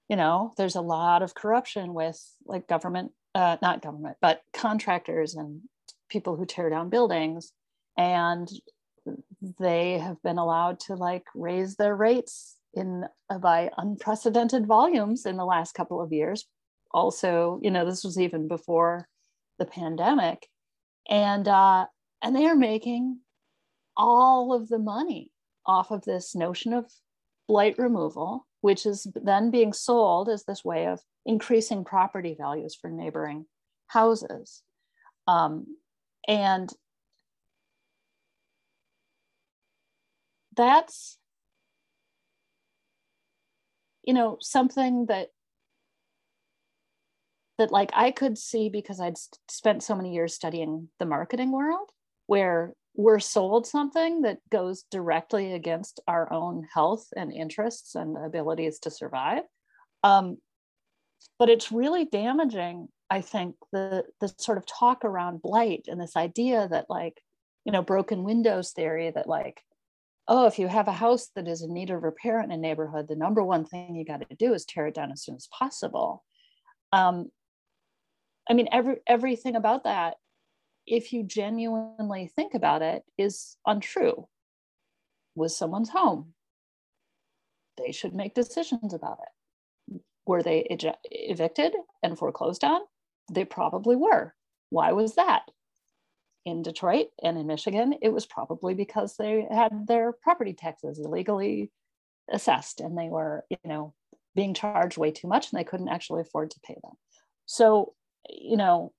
you 0.07 0.15
know, 0.15 0.53
there's 0.57 0.75
a 0.75 0.81
lot 0.81 1.21
of 1.21 1.35
corruption 1.35 1.93
with 1.93 2.19
like 2.45 2.67
government, 2.67 3.11
uh, 3.35 3.57
not 3.61 3.81
government, 3.81 4.17
but 4.21 4.41
contractors 4.53 5.35
and 5.35 5.61
people 6.09 6.35
who 6.35 6.45
tear 6.45 6.69
down 6.69 6.89
buildings. 6.89 7.51
And 7.97 8.49
they 9.59 9.97
have 9.99 10.21
been 10.23 10.37
allowed 10.37 10.79
to 10.81 10.95
like 10.95 11.25
raise 11.35 11.75
their 11.75 11.95
rates 11.95 12.55
in 12.73 13.05
uh, 13.29 13.37
by 13.39 13.69
unprecedented 13.77 14.65
volumes 14.65 15.25
in 15.25 15.37
the 15.37 15.45
last 15.45 15.73
couple 15.73 16.01
of 16.01 16.13
years. 16.13 16.45
Also, 16.91 17.59
you 17.61 17.71
know, 17.71 17.85
this 17.85 18.03
was 18.03 18.19
even 18.19 18.47
before 18.47 19.07
the 19.59 19.65
pandemic, 19.65 20.47
and 21.09 21.47
uh, 21.47 21.85
and 22.23 22.35
they 22.35 22.45
are 22.45 22.55
making 22.55 23.19
all 23.97 24.53
of 24.53 24.69
the 24.69 24.79
money 24.79 25.29
off 25.69 25.91
of 25.91 26.03
this 26.03 26.35
notion 26.35 26.73
of 26.73 26.91
blight 27.47 27.77
removal, 27.77 28.47
which 28.61 28.87
is 28.87 29.05
then 29.13 29.51
being 29.51 29.71
sold 29.71 30.27
as 30.27 30.43
this 30.43 30.65
way 30.65 30.87
of 30.87 30.99
increasing 31.27 31.85
property 31.85 32.35
values 32.37 32.75
for 32.75 32.89
neighboring 32.89 33.45
houses. 33.87 34.63
Um, 35.27 35.77
and 36.27 36.73
that's 40.55 41.17
you 44.03 44.13
know 44.13 44.37
something 44.41 45.05
that 45.05 45.29
that 47.57 47.71
like 47.71 47.91
i 47.93 48.11
could 48.11 48.37
see 48.37 48.67
because 48.67 48.99
i'd 48.99 49.15
spent 49.47 49.83
so 49.83 49.95
many 49.95 50.13
years 50.13 50.33
studying 50.33 50.89
the 50.99 51.05
marketing 51.05 51.51
world 51.51 51.89
where 52.25 52.73
we're 52.99 53.19
sold 53.19 53.65
something 53.65 54.23
that 54.23 54.39
goes 54.51 54.83
directly 54.91 55.53
against 55.53 56.01
our 56.05 56.31
own 56.33 56.67
health 56.73 57.07
and 57.15 57.31
interests 57.31 57.95
and 57.95 58.17
abilities 58.17 58.79
to 58.79 58.91
survive 58.91 59.43
um, 60.03 60.37
but 61.37 61.49
it's 61.49 61.71
really 61.71 62.03
damaging 62.03 62.89
i 63.09 63.21
think 63.21 63.55
the 63.71 64.03
the 64.19 64.27
sort 64.37 64.57
of 64.57 64.65
talk 64.65 65.05
around 65.05 65.41
blight 65.41 65.85
and 65.87 66.01
this 66.01 66.17
idea 66.17 66.67
that 66.69 66.89
like 66.89 67.21
you 67.63 67.71
know 67.71 67.81
broken 67.81 68.23
windows 68.23 68.71
theory 68.71 69.09
that 69.09 69.27
like 69.27 69.61
oh, 70.31 70.45
if 70.45 70.59
you 70.59 70.67
have 70.67 70.87
a 70.87 70.93
house 70.93 71.29
that 71.35 71.47
is 71.47 71.63
in 71.63 71.73
need 71.73 71.89
of 71.89 72.03
repair 72.03 72.39
in 72.39 72.51
a 72.51 72.57
neighborhood, 72.57 73.07
the 73.07 73.15
number 73.15 73.43
one 73.43 73.65
thing 73.65 73.95
you 73.95 74.05
got 74.05 74.21
to 74.29 74.35
do 74.35 74.53
is 74.53 74.63
tear 74.63 74.85
it 74.85 74.93
down 74.93 75.11
as 75.11 75.23
soon 75.23 75.35
as 75.35 75.47
possible. 75.47 76.23
Um, 76.93 77.31
I 78.47 78.53
mean, 78.53 78.69
every 78.71 78.97
everything 79.07 79.55
about 79.55 79.85
that, 79.85 80.17
if 80.89 81.13
you 81.13 81.23
genuinely 81.23 82.31
think 82.35 82.53
about 82.53 82.81
it, 82.81 83.03
is 83.17 83.57
untrue. 83.65 84.27
Was 85.35 85.55
someone's 85.55 85.89
home? 85.89 86.33
They 87.77 87.91
should 87.91 88.13
make 88.13 88.33
decisions 88.33 88.93
about 88.93 89.19
it. 89.21 90.01
Were 90.25 90.43
they 90.43 90.67
evicted 91.11 91.73
and 92.03 92.17
foreclosed 92.17 92.63
on? 92.63 92.81
They 93.31 93.45
probably 93.45 93.95
were. 93.95 94.33
Why 94.69 94.91
was 94.91 95.15
that? 95.15 95.43
in 96.45 96.61
Detroit 96.61 97.07
and 97.21 97.37
in 97.37 97.47
Michigan, 97.47 97.95
it 98.01 98.09
was 98.09 98.25
probably 98.25 98.73
because 98.73 99.15
they 99.15 99.45
had 99.51 99.87
their 99.87 100.11
property 100.11 100.53
taxes 100.53 100.99
illegally 100.99 101.71
assessed 102.31 102.79
and 102.79 102.97
they 102.97 103.09
were, 103.09 103.45
you 103.49 103.57
know, 103.65 103.93
being 104.35 104.53
charged 104.53 104.97
way 104.97 105.11
too 105.11 105.27
much 105.27 105.51
and 105.51 105.59
they 105.59 105.63
couldn't 105.63 105.89
actually 105.89 106.21
afford 106.21 106.51
to 106.51 106.59
pay 106.61 106.75
them. 106.81 106.93
So, 107.45 107.93
you 108.29 108.57
know, 108.57 108.93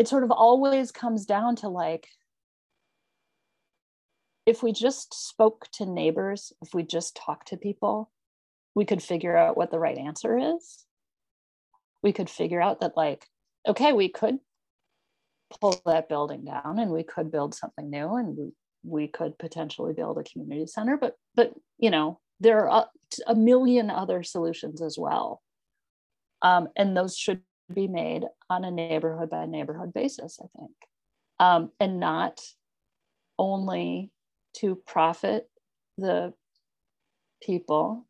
it 0.00 0.08
sort 0.08 0.24
of 0.24 0.30
always 0.30 0.90
comes 0.90 1.26
down 1.26 1.56
to 1.56 1.68
like, 1.68 2.08
if 4.46 4.62
we 4.62 4.72
just 4.72 5.12
spoke 5.12 5.68
to 5.74 5.84
neighbors, 5.84 6.54
if 6.62 6.72
we 6.72 6.84
just 6.84 7.14
talked 7.14 7.48
to 7.48 7.58
people, 7.58 8.10
we 8.74 8.86
could 8.86 9.02
figure 9.02 9.36
out 9.36 9.58
what 9.58 9.70
the 9.70 9.78
right 9.78 9.98
answer 9.98 10.38
is. 10.38 10.86
We 12.02 12.14
could 12.14 12.30
figure 12.30 12.62
out 12.62 12.80
that, 12.80 12.96
like, 12.96 13.26
okay, 13.68 13.92
we 13.92 14.08
could 14.08 14.38
pull 15.60 15.78
that 15.84 16.08
building 16.08 16.46
down 16.46 16.78
and 16.78 16.90
we 16.90 17.02
could 17.02 17.30
build 17.30 17.54
something 17.54 17.90
new 17.90 18.14
and 18.14 18.38
we, 18.38 18.52
we 18.82 19.06
could 19.06 19.36
potentially 19.38 19.92
build 19.92 20.16
a 20.16 20.22
community 20.22 20.64
center 20.66 20.96
but 20.96 21.16
but 21.34 21.52
you 21.76 21.90
know 21.90 22.20
there 22.38 22.70
are 22.70 22.84
a, 23.26 23.32
a 23.32 23.34
million 23.34 23.90
other 23.90 24.22
solutions 24.22 24.80
as 24.80 24.96
well 24.96 25.42
um, 26.42 26.68
and 26.76 26.96
those 26.96 27.16
should 27.16 27.42
be 27.74 27.88
made 27.88 28.24
on 28.48 28.64
a 28.64 28.70
neighborhood 28.70 29.30
by 29.30 29.46
neighborhood 29.46 29.92
basis 29.92 30.38
i 30.42 30.46
think. 30.58 30.72
Um, 31.38 31.70
and 31.80 31.98
not 32.00 32.40
only 33.38 34.10
to 34.58 34.74
profit 34.74 35.48
the 35.96 36.34
people 37.42 38.06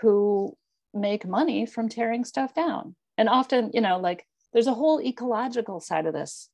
who 0.00 0.56
make 0.92 1.26
money 1.26 1.64
from 1.64 1.88
tearing 1.88 2.24
stuff 2.24 2.54
down. 2.54 2.94
And 3.16 3.28
often 3.28 3.70
you 3.72 3.80
know 3.80 3.98
like 3.98 4.26
there's 4.52 4.66
a 4.66 4.74
whole 4.74 5.00
ecological 5.00 5.80
side 5.80 6.06
of 6.06 6.12
this 6.12 6.48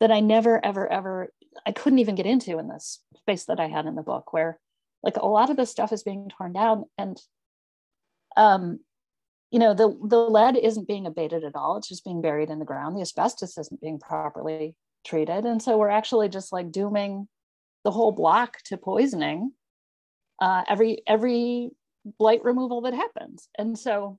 that 0.00 0.12
I 0.12 0.20
never, 0.20 0.64
ever, 0.64 0.90
ever, 0.90 1.32
I 1.66 1.72
couldn't 1.72 1.98
even 1.98 2.14
get 2.14 2.26
into 2.26 2.58
in 2.58 2.68
this 2.68 3.00
space 3.16 3.44
that 3.46 3.60
I 3.60 3.66
had 3.66 3.86
in 3.86 3.94
the 3.94 4.02
book, 4.02 4.32
where 4.32 4.58
like 5.02 5.16
a 5.16 5.26
lot 5.26 5.50
of 5.50 5.56
this 5.56 5.70
stuff 5.70 5.92
is 5.92 6.02
being 6.02 6.30
torn 6.36 6.52
down. 6.52 6.84
And 6.96 7.20
um, 8.36 8.80
you 9.50 9.58
know, 9.58 9.74
the, 9.74 9.96
the 10.04 10.18
lead 10.18 10.56
isn't 10.56 10.88
being 10.88 11.06
abated 11.06 11.44
at 11.44 11.56
all. 11.56 11.76
It's 11.76 11.88
just 11.88 12.04
being 12.04 12.20
buried 12.20 12.50
in 12.50 12.58
the 12.58 12.64
ground. 12.64 12.96
The 12.96 13.02
asbestos 13.02 13.56
isn't 13.56 13.80
being 13.80 13.98
properly 13.98 14.74
treated. 15.06 15.44
And 15.44 15.62
so 15.62 15.78
we're 15.78 15.88
actually 15.88 16.28
just 16.28 16.52
like 16.52 16.70
dooming 16.70 17.28
the 17.84 17.90
whole 17.90 18.12
block 18.12 18.58
to 18.66 18.76
poisoning 18.76 19.52
uh, 20.40 20.64
every, 20.68 21.02
every 21.06 21.70
blight 22.18 22.44
removal 22.44 22.82
that 22.82 22.94
happens. 22.94 23.48
And 23.56 23.78
so 23.78 24.18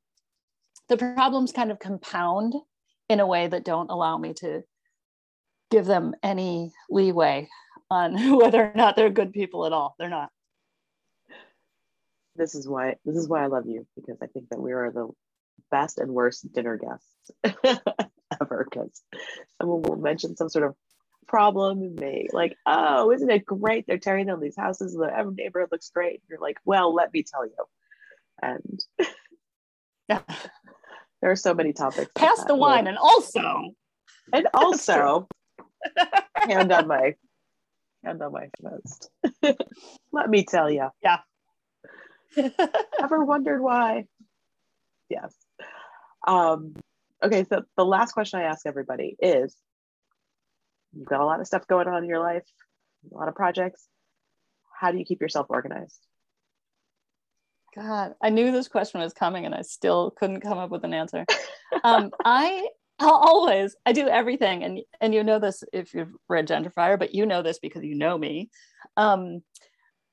the 0.87 0.97
problems 0.97 1.51
kind 1.51 1.71
of 1.71 1.79
compound 1.79 2.55
in 3.07 3.19
a 3.19 3.27
way 3.27 3.47
that 3.47 3.65
don't 3.65 3.91
allow 3.91 4.17
me 4.17 4.33
to 4.35 4.63
give 5.69 5.85
them 5.85 6.15
any 6.23 6.73
leeway 6.89 7.47
on 7.91 8.37
whether 8.37 8.65
or 8.65 8.73
not 8.75 8.95
they're 8.95 9.09
good 9.09 9.31
people 9.31 9.65
at 9.65 9.73
all. 9.73 9.95
They're 9.99 10.09
not. 10.09 10.31
This 12.39 12.55
is 12.55 12.67
why 12.67 12.95
this 13.05 13.17
is 13.17 13.27
why 13.27 13.43
I 13.43 13.47
love 13.47 13.65
you 13.67 13.85
because 13.95 14.17
I 14.23 14.27
think 14.27 14.49
that 14.49 14.61
we 14.61 14.71
are 14.71 14.91
the 14.91 15.09
best 15.69 15.99
and 15.99 16.11
worst 16.11 16.51
dinner 16.53 16.77
guests 16.77 17.31
ever 18.41 18.65
because 18.69 19.01
someone 19.59 19.81
will 19.81 19.97
mention 19.97 20.35
some 20.37 20.49
sort 20.49 20.65
of 20.65 20.75
problem 21.27 21.81
and 21.81 21.99
they 21.99 22.29
like, 22.31 22.55
oh, 22.65 23.11
isn't 23.11 23.29
it 23.29 23.45
great? 23.45 23.85
They're 23.85 23.97
tearing 23.99 24.27
down 24.27 24.39
these 24.39 24.55
houses. 24.55 24.93
The 24.93 25.11
every 25.15 25.33
neighborhood 25.33 25.69
looks 25.71 25.91
great. 25.91 26.21
You're 26.29 26.39
like, 26.39 26.57
well, 26.65 26.95
let 26.95 27.13
me 27.13 27.23
tell 27.23 27.45
you. 27.45 27.53
And 28.41 28.79
yeah. 30.07 30.21
There 31.21 31.31
are 31.31 31.35
so 31.35 31.53
many 31.53 31.73
topics. 31.73 32.09
Pass 32.15 32.45
the 32.45 32.55
wine, 32.55 32.87
and 32.87 32.97
also, 32.97 33.73
and 34.33 34.47
also, 34.53 35.27
hand 36.35 36.71
on 36.71 36.87
my 36.87 37.15
hand 38.05 38.21
on 38.21 38.31
my 38.31 38.47
chest. 38.61 39.09
Let 40.13 40.29
me 40.29 40.45
tell 40.45 40.69
you. 40.69 40.87
Yeah. 41.03 41.17
Ever 43.01 43.23
wondered 43.23 43.61
why? 43.61 44.05
Yes. 45.09 45.33
Um, 46.27 46.75
okay, 47.23 47.45
so 47.49 47.63
the 47.77 47.85
last 47.85 48.13
question 48.13 48.39
I 48.39 48.43
ask 48.43 48.65
everybody 48.65 49.15
is 49.19 49.55
you've 50.93 51.07
got 51.07 51.21
a 51.21 51.25
lot 51.25 51.39
of 51.39 51.47
stuff 51.47 51.67
going 51.67 51.87
on 51.87 52.03
in 52.03 52.09
your 52.09 52.19
life, 52.19 52.43
a 53.11 53.17
lot 53.17 53.27
of 53.27 53.35
projects. 53.35 53.87
How 54.79 54.91
do 54.91 54.97
you 54.97 55.05
keep 55.05 55.21
yourself 55.21 55.47
organized? 55.49 55.99
God, 57.75 58.13
I 58.21 58.29
knew 58.29 58.51
this 58.51 58.67
question 58.67 58.99
was 58.99 59.13
coming 59.13 59.45
and 59.45 59.53
I 59.53 59.61
still 59.61 60.11
couldn't 60.11 60.41
come 60.41 60.57
up 60.57 60.69
with 60.69 60.83
an 60.83 60.93
answer. 60.93 61.25
Um, 61.83 62.11
I 62.25 62.67
always 62.99 63.75
i 63.85 63.91
do 63.91 64.07
everything 64.07 64.63
and 64.63 64.79
and 65.01 65.13
you 65.13 65.23
know 65.23 65.39
this 65.39 65.63
if 65.71 65.93
you've 65.93 66.13
read 66.27 66.47
gentrifier 66.47 66.99
but 66.99 67.13
you 67.13 67.25
know 67.25 67.41
this 67.41 67.59
because 67.59 67.83
you 67.83 67.95
know 67.95 68.17
me 68.17 68.49
um, 68.97 69.41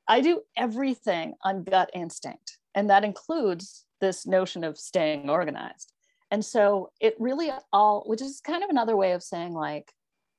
i 0.08 0.20
do 0.20 0.40
everything 0.56 1.34
on 1.44 1.64
gut 1.64 1.90
instinct 1.94 2.58
and 2.76 2.90
that 2.90 3.04
includes 3.04 3.86
this 4.00 4.26
notion 4.26 4.62
of 4.62 4.78
staying 4.78 5.30
organized. 5.30 5.92
And 6.30 6.44
so 6.44 6.90
it 7.00 7.14
really 7.18 7.50
all 7.72 8.02
which 8.06 8.20
is 8.20 8.40
kind 8.40 8.62
of 8.62 8.70
another 8.70 8.96
way 8.96 9.12
of 9.12 9.22
saying 9.22 9.52
like 9.52 9.90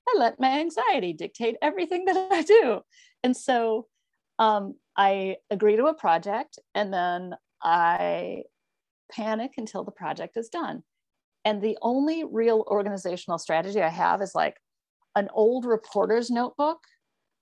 i 0.08 0.16
let 0.18 0.40
my 0.40 0.60
anxiety 0.60 1.14
dictate 1.14 1.56
everything 1.62 2.06
that 2.06 2.32
i 2.32 2.44
do. 2.44 2.82
And 3.24 3.36
so 3.36 3.88
um, 4.40 4.76
i 4.96 5.38
agree 5.50 5.76
to 5.76 5.86
a 5.86 5.94
project 5.94 6.60
and 6.76 6.94
then 6.94 7.36
i 7.64 8.44
panic 9.12 9.54
until 9.58 9.84
the 9.84 9.92
project 9.92 10.38
is 10.38 10.50
done. 10.50 10.84
And 11.46 11.62
the 11.62 11.78
only 11.82 12.26
real 12.26 12.66
organizational 12.68 13.38
strategy 13.38 13.82
I 13.82 13.88
have 13.88 14.22
is 14.22 14.36
like 14.36 14.58
an 15.16 15.30
old 15.34 15.66
reporter's 15.66 16.30
notebook 16.30 16.80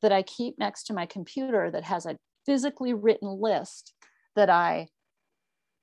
that 0.02 0.12
I 0.12 0.22
keep 0.22 0.60
next 0.60 0.84
to 0.86 0.94
my 0.94 1.06
computer 1.06 1.72
that 1.72 1.84
has 1.84 2.06
a 2.06 2.18
physically 2.46 2.94
written 2.94 3.40
list 3.42 3.94
that 4.36 4.50
I 4.50 4.88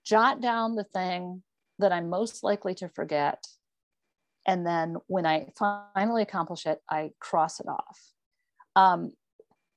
jot 0.05 0.41
down 0.41 0.75
the 0.75 0.85
thing 0.85 1.43
that 1.79 1.93
I'm 1.93 2.09
most 2.09 2.43
likely 2.43 2.75
to 2.77 2.89
forget. 2.89 3.45
And 4.47 4.67
then 4.67 4.97
when 5.07 5.27
I 5.27 5.49
finally 5.59 6.23
accomplish 6.23 6.67
it, 6.67 6.81
I 6.91 7.11
cross 7.21 7.61
it 7.61 7.67
off. 7.67 7.99
Um, 8.75 9.13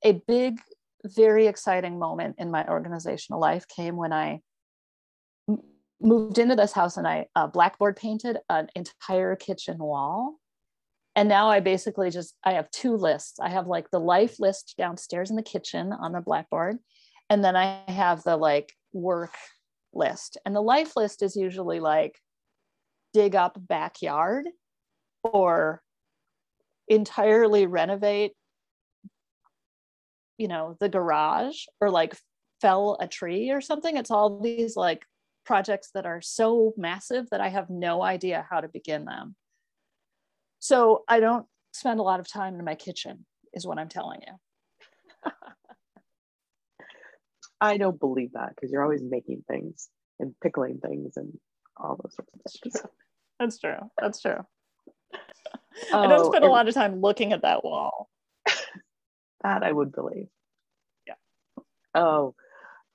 a 0.04 0.12
big, 0.26 0.60
very 1.04 1.46
exciting 1.46 1.98
moment 1.98 2.36
in 2.38 2.50
my 2.50 2.66
organizational 2.66 3.40
life 3.40 3.66
came 3.68 3.96
when 3.96 4.12
I 4.12 4.40
moved 6.00 6.38
into 6.38 6.56
this 6.56 6.72
house 6.72 6.96
and 6.96 7.06
I 7.06 7.26
uh, 7.34 7.46
blackboard 7.46 7.96
painted 7.96 8.38
an 8.48 8.68
entire 8.74 9.36
kitchen 9.36 9.78
wall. 9.78 10.38
And 11.16 11.28
now 11.28 11.48
I 11.48 11.60
basically 11.60 12.10
just 12.10 12.34
I 12.44 12.52
have 12.52 12.70
two 12.70 12.96
lists. 12.96 13.40
I 13.40 13.48
have 13.48 13.66
like 13.66 13.90
the 13.90 13.98
life 13.98 14.38
list 14.38 14.74
downstairs 14.78 15.30
in 15.30 15.36
the 15.36 15.42
kitchen 15.42 15.92
on 15.92 16.12
the 16.12 16.20
blackboard, 16.20 16.76
and 17.28 17.42
then 17.42 17.56
I 17.56 17.82
have 17.88 18.22
the 18.22 18.36
like 18.36 18.72
work 18.92 19.34
list. 19.92 20.36
And 20.44 20.54
the 20.54 20.60
life 20.60 20.94
list 20.94 21.22
is 21.22 21.34
usually 21.34 21.80
like 21.80 22.20
dig 23.14 23.34
up 23.34 23.56
backyard 23.58 24.46
or 25.24 25.82
entirely 26.88 27.66
renovate 27.66 28.32
you 30.38 30.46
know 30.46 30.76
the 30.78 30.88
garage 30.88 31.64
or 31.80 31.90
like 31.90 32.14
fell 32.60 32.96
a 33.00 33.08
tree 33.08 33.50
or 33.50 33.60
something 33.60 33.96
it's 33.96 34.10
all 34.10 34.40
these 34.40 34.76
like 34.76 35.04
projects 35.46 35.90
that 35.94 36.04
are 36.04 36.20
so 36.20 36.74
massive 36.76 37.30
that 37.30 37.40
I 37.40 37.48
have 37.48 37.70
no 37.70 38.02
idea 38.02 38.44
how 38.50 38.60
to 38.60 38.68
begin 38.68 39.06
them. 39.06 39.36
So 40.58 41.04
I 41.08 41.20
don't 41.20 41.46
spend 41.72 42.00
a 42.00 42.02
lot 42.02 42.20
of 42.20 42.28
time 42.28 42.58
in 42.58 42.64
my 42.64 42.74
kitchen, 42.74 43.26
is 43.52 43.66
what 43.66 43.78
I'm 43.78 43.88
telling 43.88 44.20
you. 44.26 45.32
I 47.60 47.78
don't 47.78 47.98
believe 47.98 48.32
that 48.32 48.50
because 48.50 48.70
you're 48.70 48.82
always 48.82 49.02
making 49.02 49.44
things 49.48 49.88
and 50.18 50.34
pickling 50.42 50.78
things 50.78 51.16
and 51.16 51.38
all 51.76 51.98
those 52.02 52.14
sorts 52.14 52.32
of 52.34 52.40
things. 52.72 52.82
That's 53.38 53.58
true. 53.58 53.90
That's 54.00 54.20
true. 54.20 54.46
Oh, 55.92 56.00
I 56.00 56.06
don't 56.06 56.20
oh, 56.20 56.30
spend 56.30 56.44
a 56.44 56.48
lot 56.48 56.68
of 56.68 56.74
time 56.74 57.00
looking 57.00 57.32
at 57.32 57.42
that 57.42 57.64
wall. 57.64 58.08
that 59.42 59.62
I 59.62 59.70
would 59.70 59.92
believe. 59.92 60.28
Yeah. 61.06 61.14
Oh, 61.94 62.34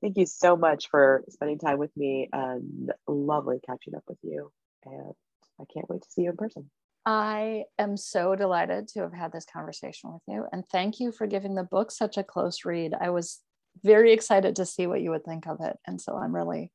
Thank 0.02 0.17
you 0.17 0.26
so 0.26 0.58
much 0.58 0.89
for 0.89 1.24
spending 1.30 1.60
time 1.60 1.78
with 1.78 1.95
me 1.95 2.28
and 2.34 2.91
lovely 3.08 3.60
catching 3.63 3.93
up 3.93 4.04
with 4.08 4.17
you. 4.24 4.52
And 4.84 5.13
I 5.60 5.63
can't 5.71 5.88
wait 5.89 6.02
to 6.02 6.10
see 6.10 6.24
you 6.24 6.32
in 6.32 6.38
person. 6.38 6.71
I 7.05 7.63
am 7.79 7.97
so 7.97 8.35
delighted 8.35 8.87
to 8.89 9.01
have 9.01 9.13
had 9.13 9.31
this 9.31 9.45
conversation 9.45 10.13
with 10.13 10.21
you. 10.27 10.45
And 10.51 10.63
thank 10.71 10.99
you 10.99 11.11
for 11.11 11.25
giving 11.25 11.55
the 11.55 11.63
book 11.63 11.91
such 11.91 12.17
a 12.17 12.23
close 12.23 12.63
read. 12.63 12.93
I 12.99 13.09
was 13.09 13.39
very 13.83 14.13
excited 14.13 14.55
to 14.57 14.65
see 14.65 14.85
what 14.85 15.01
you 15.01 15.09
would 15.11 15.25
think 15.25 15.47
of 15.47 15.61
it. 15.61 15.77
And 15.87 15.99
so 15.99 16.15
I'm 16.15 16.35
really, 16.35 16.71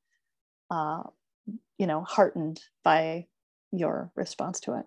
uh, 0.71 1.03
you 1.79 1.87
know, 1.87 2.03
heartened 2.03 2.61
by 2.83 3.27
your 3.71 4.11
response 4.17 4.61
to 4.61 4.79
it. 4.79 4.87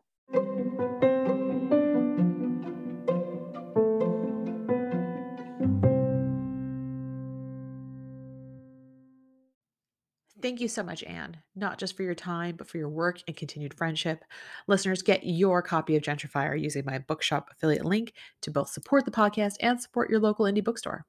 Thank 10.41 10.61
you 10.61 10.69
so 10.69 10.83
much, 10.83 11.03
Anne, 11.03 11.37
not 11.55 11.77
just 11.77 11.97
for 11.97 12.03
your 12.03 12.15
time, 12.15 12.55
but 12.55 12.67
for 12.67 12.77
your 12.77 12.87
work 12.87 13.21
and 13.27 13.35
continued 13.35 13.73
friendship. 13.73 14.23
Listeners, 14.67 15.01
get 15.01 15.25
your 15.25 15.61
copy 15.61 15.97
of 15.97 16.03
Gentrifier 16.03 16.59
using 16.59 16.85
my 16.85 16.97
bookshop 16.97 17.49
affiliate 17.51 17.83
link 17.83 18.13
to 18.41 18.51
both 18.51 18.69
support 18.69 19.03
the 19.03 19.11
podcast 19.11 19.55
and 19.59 19.81
support 19.81 20.09
your 20.09 20.19
local 20.19 20.45
indie 20.45 20.63
bookstore. 20.63 21.05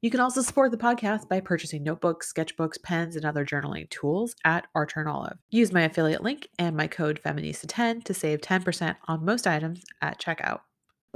You 0.00 0.10
can 0.10 0.20
also 0.20 0.42
support 0.42 0.70
the 0.70 0.76
podcast 0.76 1.28
by 1.28 1.40
purchasing 1.40 1.82
notebooks, 1.82 2.32
sketchbooks, 2.32 2.80
pens, 2.80 3.16
and 3.16 3.24
other 3.24 3.44
journaling 3.44 3.88
tools 3.90 4.36
at 4.44 4.66
Archer 4.74 5.00
and 5.00 5.08
Olive. 5.08 5.38
Use 5.50 5.72
my 5.72 5.82
affiliate 5.82 6.22
link 6.22 6.48
and 6.58 6.76
my 6.76 6.86
code 6.86 7.20
Feminista10 7.24 8.04
to 8.04 8.14
save 8.14 8.40
10% 8.40 8.96
on 9.08 9.24
most 9.24 9.46
items 9.46 9.84
at 10.02 10.20
checkout. 10.20 10.60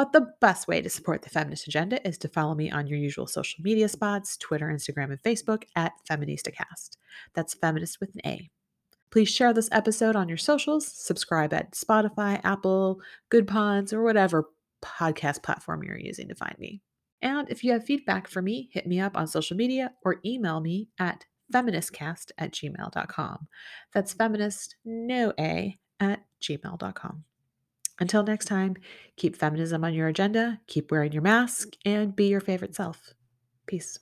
But 0.00 0.12
the 0.12 0.32
best 0.40 0.66
way 0.66 0.80
to 0.80 0.88
support 0.88 1.20
the 1.20 1.28
feminist 1.28 1.68
agenda 1.68 2.08
is 2.08 2.16
to 2.16 2.28
follow 2.28 2.54
me 2.54 2.70
on 2.70 2.86
your 2.86 2.98
usual 2.98 3.26
social 3.26 3.62
media 3.62 3.86
spots 3.86 4.38
Twitter, 4.38 4.68
Instagram, 4.68 5.10
and 5.10 5.22
Facebook 5.22 5.64
at 5.76 5.92
FeministaCast. 6.10 6.96
That's 7.34 7.52
feminist 7.52 8.00
with 8.00 8.08
an 8.14 8.22
A. 8.24 8.50
Please 9.10 9.28
share 9.28 9.52
this 9.52 9.68
episode 9.72 10.16
on 10.16 10.26
your 10.26 10.38
socials, 10.38 10.90
subscribe 10.90 11.52
at 11.52 11.72
Spotify, 11.72 12.40
Apple, 12.44 13.02
Goodpods, 13.30 13.92
or 13.92 14.02
whatever 14.02 14.48
podcast 14.82 15.42
platform 15.42 15.82
you're 15.82 15.98
using 16.00 16.28
to 16.28 16.34
find 16.34 16.58
me. 16.58 16.80
And 17.20 17.50
if 17.50 17.62
you 17.62 17.72
have 17.72 17.84
feedback 17.84 18.26
for 18.26 18.40
me, 18.40 18.70
hit 18.72 18.86
me 18.86 19.00
up 19.00 19.18
on 19.18 19.26
social 19.26 19.58
media 19.58 19.92
or 20.02 20.16
email 20.24 20.62
me 20.62 20.88
at 20.98 21.26
feministcast 21.52 22.30
at 22.38 22.52
gmail.com. 22.52 23.48
That's 23.92 24.14
feminist, 24.14 24.76
no 24.82 25.34
A, 25.38 25.78
at 26.00 26.24
gmail.com. 26.42 27.24
Until 28.00 28.22
next 28.24 28.46
time, 28.46 28.76
keep 29.16 29.36
feminism 29.36 29.84
on 29.84 29.94
your 29.94 30.08
agenda, 30.08 30.60
keep 30.66 30.90
wearing 30.90 31.12
your 31.12 31.22
mask, 31.22 31.74
and 31.84 32.16
be 32.16 32.26
your 32.28 32.40
favorite 32.40 32.74
self. 32.74 33.14
Peace. 33.66 33.98